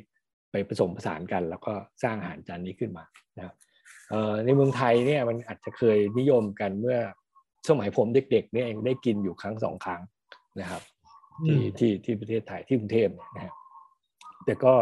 [0.51, 1.73] ไปผสมผสานกัน แล้วก็
[2.03, 3.05] สร้างอาหารจานนี้ขึ้นมา
[3.37, 3.55] นะครับ
[4.11, 6.99] เอ่อในเมืองไทยเนี่ยมันอาจจะเคยนิยมกันเมื่อ
[7.69, 10.01] สมัยผมเด็กๆเนี่ยเองได้กินอยู่ครั้งสองครั้ง
[10.61, 10.83] นะครับ
[11.43, 13.55] อืที่มที่ที่ประเทศไทยที่กรุงเทพเนี่ยนะฮะ
[14.45, 14.73] แต่ก็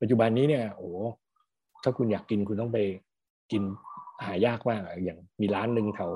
[0.00, 0.96] ปัจจุบันนี้เนี่ยโอ้โห
[1.82, 2.78] ถ้าคุณอยากกินคุณต้องไป
[3.52, 3.62] กิน
[4.24, 6.12] หายากมากอะอย่างมีร้านหนึ่งแถว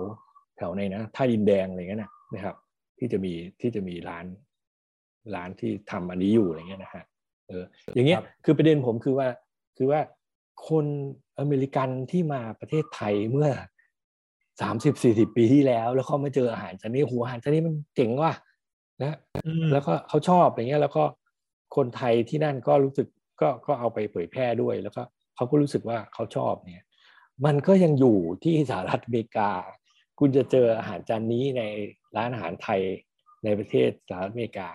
[0.56, 2.56] แถวในนะท่าดินแดงอะไรเงี้ยนะนะครับ
[2.98, 4.26] ที่จะมีที่จะมีร้าน
[5.34, 7.04] ร้านที่ทำอันนี้อยู่อะไรเงี้ยนะฮะ
[7.49, 9.28] เอออย่างเงี้ยครับคือประเด็นผมคือว่า
[9.76, 10.01] คือว่า
[10.68, 10.86] คน
[11.38, 13.51] อเมริกันที่มาประเทศไทยเมื่อ
[14.61, 18.32] สามสิบสี่สิบปีที่แล้ว แล้วเขามาเจออาหารจานนี้หัวอาหารจานนี้มันเจ๋งว่ะ
[19.03, 21.05] นะอืมแล้วก็เขาชอบอย่างเงี้ยแล้วก็
[21.76, 23.07] คนไทยที่นั่นก็รู้สึก
[23.40, 25.03] ก็ก็เอาไปเผยแพร่ด้วยแล้วก็
[25.36, 26.86] เขาก็รู้สึกว่าเขาชอบเนี่ย
[27.46, 29.51] มันก็ยังอยู่ที่สหรัฐอเมริกา
[30.18, 31.62] คุณจะเจออาหารจานนี้ใน
[32.16, 32.80] ร้านอาหารไทย
[33.44, 34.68] ในประเทศสหรัฐอเมริกา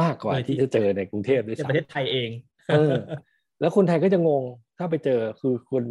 [0.00, 2.30] มากกว่าที่จะเจอในกรุงเทพด้วยในซ้ำประเทศไทยเอง
[2.68, 2.92] เออ
[3.60, 4.44] แล้วคนไทยก็จะงง
[4.78, 5.84] ถ้าไปเจอคือคน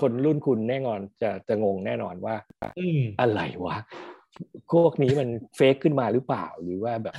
[0.00, 2.36] คนรุ่นคุณแน่นอนจะจะงงแน่นอนว่า
[2.78, 3.76] อืมอะไรวะ
[4.72, 7.14] พวกนี้มันเฟกขึ้นมาหรือเปล่าหรือว่าแบบ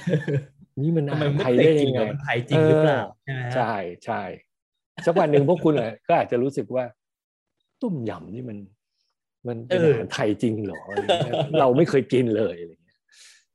[0.82, 3.74] นี่มันอาทำไมหารไม่ไทยเคยได้กินยังไงกับมันไทยจริงหรือเปล่าใช่ไหมฮะใช่
[4.06, 4.22] ใช่
[5.06, 6.86] สักวันหนึ่งพวกคุณอะก็อาจจะรู้สึกว่า
[7.82, 8.58] ต้มยำนี่มัน
[9.48, 13.00] มันเป็นอาหารไทยจริงเหรออะไรเงี้ยเราไม่เคยกินเลยอะไรเงี้ย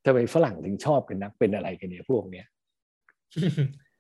[0.05, 2.47] ทำไมฝรั่งถึงชอบกันนักเป็นอะไรกันเนี่ยพวกเนี้ย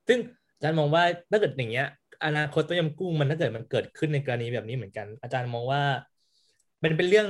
[0.08, 0.18] ซึ่ง
[0.54, 1.86] อาจารย์มองว่าถ้าเกิดอย่างเงี้ย
[2.24, 5.82] อนาคตต้มยำกุ้งมันถ้าเกิดมันเกิดขึ้นในกรณีแบบนี้เหมือนกัน อาจารย์มองว่า
[6.82, 7.28] มันเป็นเรื่อง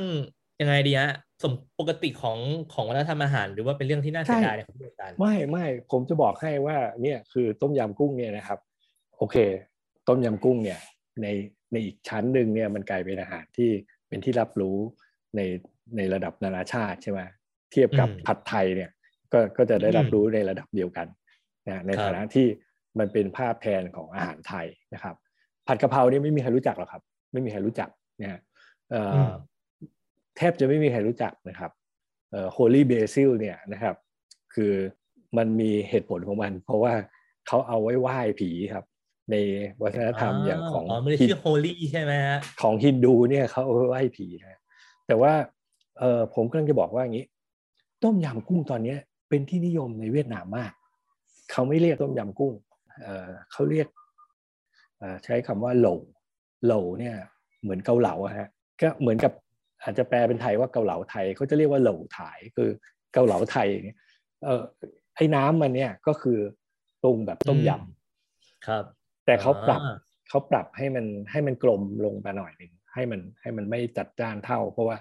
[0.61, 2.39] ยังไงดีฮะสมปกติของ
[2.73, 8.59] ของวัฒนธรรมอาหาร หรือว่าเป็นเรื่องที่น่าเสียดายในความคิดอาจารย์ไม่ไม่ผมจะบอกให้ว่าเนี่ยคือต้มยำกุ้งเนี่ยนะครับ
[9.19, 9.37] โอเค
[10.09, 10.79] ต้มยำกุ้งเนี่ย
[11.23, 11.27] ใน
[11.73, 13.71] ในอีกชั้นหนึ่งเนี่ยมันกลายเป็นอาหารที่
[14.09, 14.77] เป็นที่รับรู้
[15.37, 15.41] ใน
[15.97, 17.21] ในระดับนานาชาติใช่ไหม
[17.73, 18.91] เทียบกับอืมผัดไทยเนี่ย
[19.33, 21.07] ก็ก็จะได้รับอืมรู้ในระดับเดียวกัน
[21.69, 22.47] นะในครับฐานะที่
[22.99, 25.15] มันเป็นภาพแทนของอาหารไทยนะครับ
[25.67, 27.03] ผัดกะเพรานี่ไม่มีใครรู้จักหรอกครับ
[27.33, 27.89] ไม่มีใครรู้จัก
[28.21, 28.41] นะฮะ
[28.91, 29.33] เอ่ออม
[30.37, 31.71] แทบจะไม่มีใครรู้จักนะครับ
[32.31, 33.95] เอ่อ holy basil เนี่ยนะครับ
[34.55, 34.73] คือ
[35.37, 36.93] มันมีเหตุผลของมัน เพราะว่า
[37.47, 38.85] เขาเอาไว้ไหว้ผีครับ
[39.31, 39.37] ใน
[39.83, 44.61] วัฒนธรรมอย่างของอ๋อไม่ได้ฮินชื่อโฮลี่ใช่ไหมฮะของฮินดูเนี่ยเขาเอาไว้ไหว้ผีนะ
[45.07, 45.33] แต่ว่า
[45.99, 47.27] เออผมกำลังจะบอกว่าอย่างนี้
[48.03, 48.99] ต้มยำกุ้งตอนเนี้ย
[49.29, 50.73] เป็นที่นิยมในเวียดนามมาก
[51.53, 52.55] เขาไม่เรียกต้มยำกุ้ง
[53.03, 53.89] เออเขาเรียก
[54.99, 55.89] เอ่อใช้คำว่าโหล
[56.65, 57.15] โหลเนี่ย
[57.63, 58.49] เหมือนเกาเหลาอะฮะ
[58.81, 59.33] ก็เหมือนกับ
[59.83, 62.69] อาจจะแปลเป็นไทยว่าเกาเหลาไทยเขาจะเรียกว่าโหลถ่ายคือ
[63.13, 63.99] เกาเหลาไทยเนี่ย
[64.45, 64.63] เออ
[65.17, 66.39] ไอ้น้ำมันเนี่ยก็คือ
[67.03, 68.85] ปรุงแบบต้มยำครับ
[69.27, 69.97] แต่เขาปรับอ่า
[70.29, 74.97] เขาปรับให้มันให้มันกลมลงมาหน่อยหนึ่งให้มันให้มันไม่จัดจ้านเท่า เพราะว่า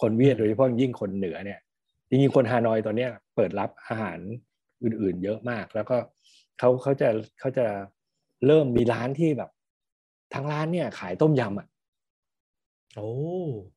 [0.00, 1.60] คนเวียดโดยเฉพาะยิ่งคนเหนือเนี่ย
[2.08, 4.18] จริงๆคนฮานอยตอนเนี้ยเปิดรับอาหาร
[4.84, 5.96] อื่น ๆ เยอะมาก แล้วก็
[6.58, 7.08] เขาเขาจะ
[7.40, 7.66] เขาจะ
[8.46, 9.50] เริ่มมีร้านที่แบบ
[10.34, 11.66] ทางร้านเนี่ยขายต้มยำอะ
[12.96, 13.10] โอ้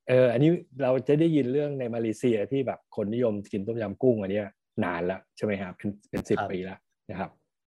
[0.10, 0.52] เออ อันนี้
[0.82, 4.48] เราจะได้ยินเรื่องในมาเลเซียที่แบบคนนิยมกินต้มยำกุ้งอันเนี้ย
[4.84, 6.80] นานแล้วใช่ไหมครับเป็นเป็นสิบปีแล้ว
[7.10, 7.32] นะครับ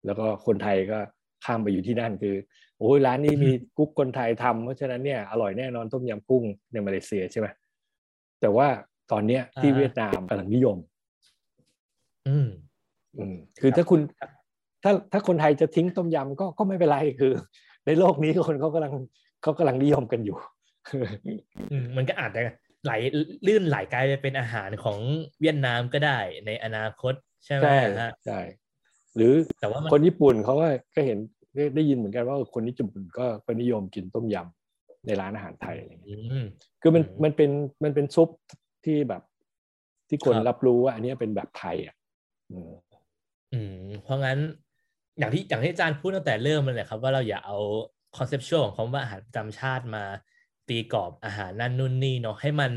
[0.06, 0.98] แล้วก็คนไทยก็
[1.44, 2.34] ข้ามไปอยู่ที่นั่นคือ
[2.78, 7.46] โอ้ยร้านนี้มีกุ๊กคนไทยทำเพราะฉะนั้นเนี่ยอร่อยแน่นอนต้มยำกุ้งในมาเลเซียใช่ไหม
[8.40, 8.68] แต่ว่า
[9.12, 10.76] ตอนเนี้ยที่เวียดนามกำลังนิยม
[12.28, 12.71] อืมอืม
[13.60, 14.00] คือถ้าคุณ
[14.82, 17.32] ถ้าถ้าคนไทยจะทิ้งต้มยำก็ก็ไม่เป็นไรคือ
[17.86, 18.92] ในโลกนี้คนเขากำลัง
[19.42, 20.36] เขากำลังนิยมกันอยู่
[21.70, 22.42] อืมมันก็อาจจะ
[22.84, 22.92] ไหล
[23.46, 24.98] ลื่นไหลกลายไปเป็นอาหารของ
[25.40, 28.40] เวียดนามก็ได้ในอนาคตใช่ไหมใช่ฮะใช่
[29.16, 31.18] หรือแต่ว่ามันคนญี่ปุ่นเขาก็ก็เห็น
[31.54, 36.44] ได้ได้ยินเหมือนกันว่าคนญี่ปุ่นก็ก็นิยมกินต้มยำในร้านอาหารไทยอะไรอย่างเงี้ยอืม
[36.82, 37.50] คือมันอืมมันเป็น
[37.84, 38.28] มันเป็นซุป
[38.84, 39.22] ที่แบบ
[40.08, 41.94] ที่คนครับรับรู้ว่าอันเนี้ยเป็นแบบไทยอะ
[43.52, 44.38] อืมเพราะงั้น
[45.18, 47.58] อย่างที่อย่างที่อาจารย์พูดตั้งแต่เริ่มเลยแหละครับ ว่าเราอย่าเอา
[48.16, 50.04] คอนเซปชวลของคำว่าอาหารประจำชาติมา
[50.68, 52.70] ตีกรอบอาหารนั่นนู่นนี่เนาะให้มัน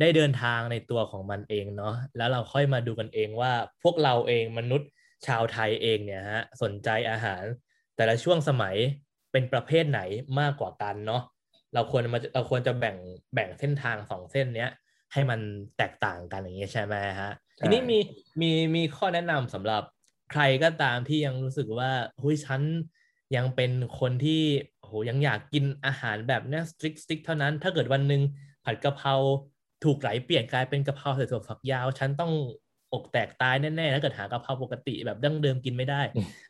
[0.00, 3.52] ได้เดินทางในตัวของมันเองเนาะแล้วเราค่อยมาดูกันเองว่า
[3.82, 4.88] พวกเราเองมนุษย์
[5.26, 7.42] ชาวไทยเองเนี่ยฮะสนใจอาหาร
[7.96, 8.76] แต่ละช่วงสมัย
[9.32, 10.00] เป็นประเภทไหน
[10.40, 11.22] มากกว่ากันเนาะ
[11.74, 12.96] เราควรมาเราควรจะแบ่ง
[13.34, 14.70] แบ่งเส้นทางสองเส้นเนี้ย
[15.12, 15.40] ให้มัน
[15.78, 17.98] แตกต่างกันอย่างเงี้ยใช่ไหมฮะทีนี้มี
[18.40, 19.82] มีมีข้อแนะนำสำหรับ
[20.30, 22.62] ใครก็ตามที่ยังรู้สึกว่าเฮ้ยฉัน
[23.36, 23.70] ยังเป็น
[24.00, 24.42] คนที่
[24.82, 28.22] โหยังอยากกินอาหารแบบเนี้ยสตริกสติกเท่านั้น ถ้าเกิดวันหนึ่ง
[28.64, 29.14] ผัดกะเพรา
[29.84, 32.32] ถูกไหลเปลี่ยนกลายเป็นกะเพราใส่ถั่วฝักยาว ฉันต้อง
[32.92, 36.02] อกแตกตายแน่ๆถ้าเกิดหากะเพราปกติแบบดั้งเดิมกินไม่ได้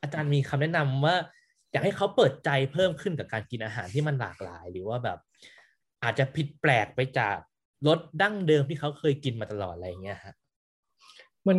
[0.02, 1.16] อาจารย์มีคำแนะนำว่า
[1.72, 5.18] อยากให้เขาเปิดใจเพิ่มขึ้นกับการกินอาหารที่มันหลากหลาย หรือว่าแบบ
[6.02, 7.36] อาจจะผิดแปลกไปจาก
[7.86, 10.34] รสดั้งเดิมที่เขาเคยกินมาตลอดอะไรอย่างเงี้ยฮะ
[11.46, 11.56] มัน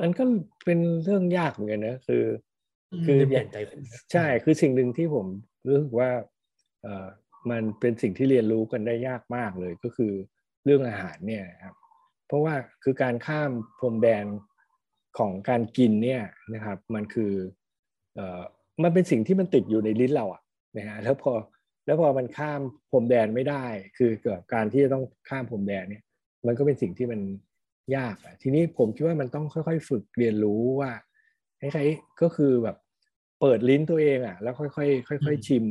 [0.00, 0.24] มันก็
[0.64, 2.24] เป็นเรื่องยากเหมือนกันนะคือ
[3.06, 3.80] คือเปลี่ยนใจคน
[4.12, 5.26] ใช่คือสิ่งหนึ่งที่ผม
[5.68, 6.10] รู้สึกว่า
[6.82, 7.06] เออ
[7.50, 10.12] มันเป็นสิ่งที่เรียนรู้กันได้ยากมากเลยก็คือ
[10.64, 11.74] เรื่องอาหารเนี่ยครับ
[12.26, 14.24] เพราะว่าคือการข้ามพรมแดน
[15.18, 16.22] ของการกินเนี่ย
[16.54, 17.32] นะครับ มันคือ
[18.14, 18.40] เอ่อ
[18.82, 20.42] มันเป็นสิ่งที่มันติดอยู่ในลิ้นเราอะ
[20.76, 21.32] นะฮะแล้วพอ
[21.86, 23.64] แล้วพอมันข้ามพรมแดนไม่ได้
[23.98, 26.02] คือเกิดการที่จะต้องข้ามพรมแดนเนี่ย
[26.46, 27.20] มันก็เป็นสิ่งที่มัน
[27.96, 30.92] ยากอะทีนี้ผมคิดว่ามันต้องค่อยๆ ฝึกเรียนรู้ว่า
[31.60, 32.76] คล้ายๆก็คือแบบ
[33.40, 35.64] เปิดลิ้นตัวเองอะแล้วค่อยๆค่อย ๆ ชิม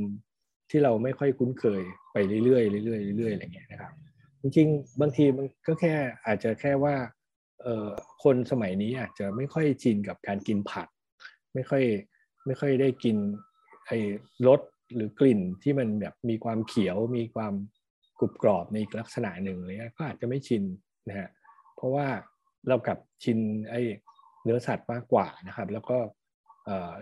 [0.69, 1.81] ที่เราไม่ค่อยคุ้นเคย
[2.13, 3.91] ไปเรื่อยๆเรื่อยๆเรื่อยๆอะไรเงี้ยนะครับ
[4.41, 5.93] จริงๆ บางทีมันก็แค่
[6.25, 6.95] อาจจะแค่ว่า
[7.61, 7.89] เอ่อ
[8.23, 10.87] คนสมัยนี้อาจจะไม่ค่อยชินกับการกินผัก
[11.53, 11.83] ไม่ค่อย
[12.45, 13.17] ไม่ค่อยได้กิน
[13.87, 13.97] ไอ้
[14.47, 14.61] รส
[14.95, 17.53] หรือกลิ่นที่มันแบบมีความเขียวมีความ
[18.19, 20.63] กรุบกรอบในอีกลักษณะหนึ่งอะไรเงี้ยก็อาจจะไม่ชิน
[21.07, 21.29] นะฮะ
[21.79, 22.07] เพราะว่า
[22.67, 23.81] เรากับชินไอ้
[24.43, 25.97] เนื้อสัตว์มากกว่านะครับ แล้วก็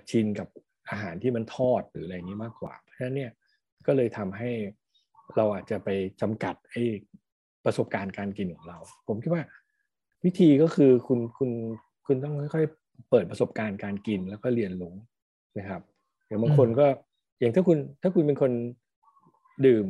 [0.09, 0.47] ชินกับ
[0.89, 3.31] อาหารที่มันทอดหรืออะไรนี้มากกว่า เพราะฉะนั้นเนี่ย
[3.87, 4.51] ก็เลยทำให้
[5.37, 5.89] เราอาจจะไป
[6.21, 6.83] จำกัดไอ้
[7.65, 9.43] ประสบการณ์การกินของเรา ผมคิดว่า
[10.25, 11.49] วิธีก็คือคุณคุณ
[12.05, 14.93] คุณต้องค่อยๆเปิดประสบการณ์การกินแล้วก็เรียนรู้
[15.59, 15.81] นะครับ
[16.25, 16.87] อย่างบางคนก็
[17.39, 18.51] อย่างถ้าคุณถ้าคุณเป็นคน
[19.65, 19.87] ดื่ม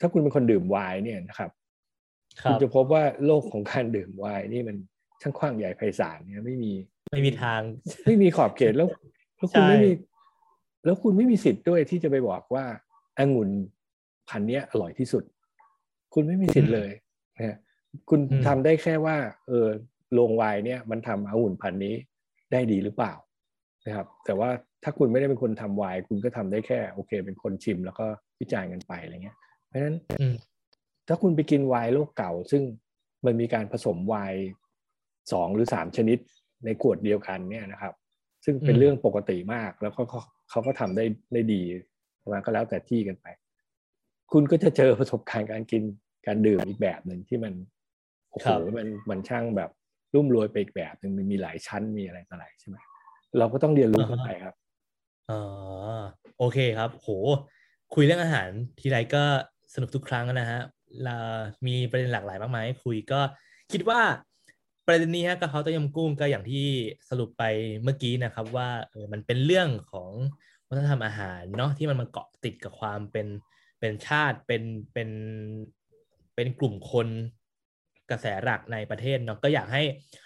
[0.00, 1.50] ถ้าคุณเป็นคนดื่มไวน์เนี่ยนะครับ
[2.42, 4.76] ครัคุณบจะพบว่าโลกของการดื่มไวน์นี่มัน
[5.20, 6.72] ช่างกว้างใหญ่ไพศาลเนี่ยไม่มี
[7.12, 7.60] ไม่มีทาง
[8.04, 8.88] ไม่มีขอบเขตแล้ว
[9.36, 9.92] แล้วคุณใช่ไม่มี
[10.84, 12.64] แล้วคุณไม่มีสิทธิ์ด้วยที่จะไปบอกว่า
[13.18, 13.50] องุ่น
[14.28, 15.24] พันธุ์เนี้ยอร่อยที่สุด
[16.14, 16.90] คุณไม่มีสิทธิ์เลย
[17.36, 17.56] นะฮะ
[18.10, 19.16] คุณทำได้แค่ว่า
[19.48, 19.68] เออ
[20.14, 21.94] โรงไวน์เนี่ย มันทำองุ่นพันธุ์นี้
[22.52, 23.12] ได้ดีหรือเปล่า
[23.86, 24.50] นะครับ แต่ว่า
[24.82, 28.06] ถ้าคุณไม่ได้เป็นคนทำไวน์คุณก็ทำได้แค่ โอเค เป็นคนชิมแล้วก็
[28.40, 30.34] วิจารณ์กันไปอะไรเงี้ย เพราะฉะนั้นอืม
[31.08, 32.62] ถ้าคุณไปกินไวน์โลกเก่า ซึ่ง
[33.26, 34.40] มันมีการผสมไวน์
[35.32, 36.18] สองหรือสามชนิด
[36.64, 37.94] ในขวดเดียวกันเนี่ยนะครับ
[38.44, 41.62] ซึ่งเป็นอืมเรื่องปกติมากแล้วก็เขาเขาก็ทำได้ได้ดี
[42.32, 43.26] มาก็แล้วแต่ที่กันไป
[44.32, 45.82] คุณก็จะเจอประสบการณ์การกิน
[46.26, 47.52] การดื่มอีกแบบหนึ่งที่มัน
[48.30, 48.46] โอ้โห
[48.76, 49.70] มันมันช่างแบบ
[50.14, 52.76] รุ่มรวยไปอีกแบบหนึ่งมันมีหลายชั้นมีอะไรต่ออะไรใช่ไหม
[53.38, 54.54] เราก็ต้องเรียนรู้กันไปครับ
[55.30, 55.42] อ๋อ
[56.38, 57.08] โอเคครับ โห
[57.94, 58.48] คุยเรื่องอาหาร
[58.80, 59.22] ทีไรก็
[59.74, 60.83] สนุกทุกครั้งนะฮะเรา
[61.66, 63.20] มีประเด็นหลากหลายมากมายให้คุยก็
[63.72, 64.00] คิดว่า
[64.86, 66.66] ประเด็นนี้ฮะกะเพราต้มยำกุ้งก็อย่างที่
[67.10, 67.44] สรุปไป
[67.82, 70.10] เมื่อกี้นะครับ ว่าเออมันเป็นเรื่องของ
[70.68, 73.26] วัฒนธรรมอาหารเนาะที่มันมาเกาะติดกับความเป็น
[73.80, 75.10] เป็นชาติเป็นเป็น
[76.34, 77.08] เป็นกลุ่มคน
[78.10, 79.82] กระแสหลักในประเทศเนาะก็อยากให้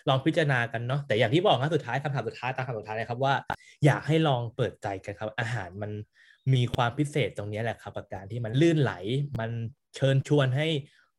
[0.09, 3.35] ลองพิจารณากันเนาะแต่อย่างที่บอกนะสุดท้ายคำถามสุดท้ายตามคำสุดท้ายเลยครับว่า
[3.85, 5.91] อยากให้ลองเปิดใจกันครับ อาหารมัน
[6.55, 8.93] มีความพิเศษตรงนี้แหละครับกับการที่มันลื่นไหล
[9.41, 9.51] มัน
[9.95, 10.67] เชิญชวนให้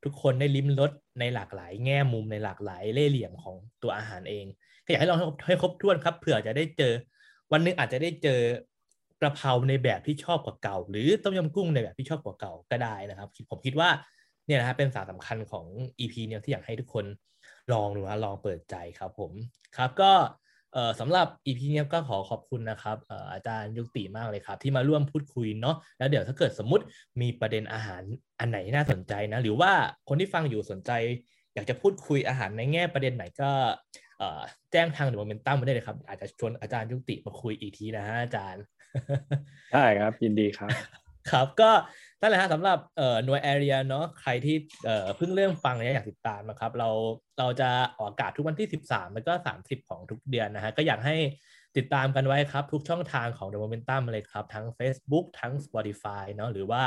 [0.03, 4.45] ทุกคนได้ลิ้มรสในหลากหลาย แง่มุมในหลากหลายเล่เหลี่ยมของตัวอาหารเอง
[4.85, 6.93] ก็อยากให้ลองให้ครบถ้วนครับเผื่อจะได้เจอ
[7.51, 8.41] วันหนึงอาจจะได้เจอ
[9.21, 13.89] กระเพราในแบบที่ชอบกว่าเก่า หรือต้มยำกุ้งในแบบที่ชอบกว่าเก่าก็ได้นะครับ ผมคิดว่า
[14.45, 15.65] เนี่ยนะครับเป็นสารสำคัญของ
[15.99, 17.05] EP เนี่ยที่อยากให้ทุกคน
[17.73, 19.31] ลองดูนะลองเปิดใจครับผม
[19.77, 20.11] ครับก็
[20.99, 26.85] สำหรับ EP เนี้ยก็ขอขอบคุณนะครับเอ่ออาจารย์ยุติมากเลยครับ ที่มาร่วมพูดคุยเนาะแล้วเดี๋ยวถ้าเกิดสมมติ
[27.21, 28.01] มีประเด็นอาหาร
[28.39, 29.71] อันไหนน่าสนใจนะ หรือว่า
[30.09, 30.91] คนที่ฟังอยู่สนใจ
[31.53, 33.49] อยากจะพูดคุยอาหารในแง่ประเด็นไหนก็
[34.19, 34.41] เอ่อ
[34.71, 38.63] แจ้งทางเดอะโมเมนตัมมาได้เลยครับ อาจจะชวนอาจารย์ยุติมาคุยอีกทีนะฮะอาจารย์
[39.73, 40.69] ได้ครับยินดีครับ
[41.31, 41.71] ครับก็
[42.21, 44.55] นั่นแหละฮะสำหรับเอ่อหน่วยแอเรียเนาะใครที่
[44.85, 46.89] เอ่อเพิ่งเริ่มฟังเนี่ยอยากติดตามนะครับเรา
[47.39, 51.15] เราจะออกอากาศทุกวันที่ 13 แล้วก็ 30 ของทุกเดือนนะฮะก็อยากให้
[51.77, 56.81] ติดตามกันไว้ครับ ทุกช่องทางของ The Momentum เลยครับ ทั้ง Facebook ทั้ง Spotify เนาะหรือว่า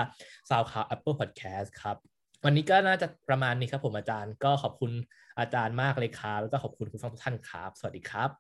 [0.49, 1.97] SoundCloud Apple Podcast ครับ
[2.45, 4.93] วันนี้ก็น่าจะประมาณนี้ครับผมอาจารย์ก็ขอบคุณ
[5.39, 8.31] อาจารย์มากเลยครับ แล้วก็ขอบคุณคุณฟังทุกท่านครับ สวัสดีครับ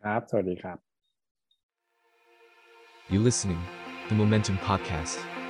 [0.00, 0.78] ครับ สวัสดีครับ
[3.12, 3.62] You listening,
[4.08, 5.43] the Momentum Podcast.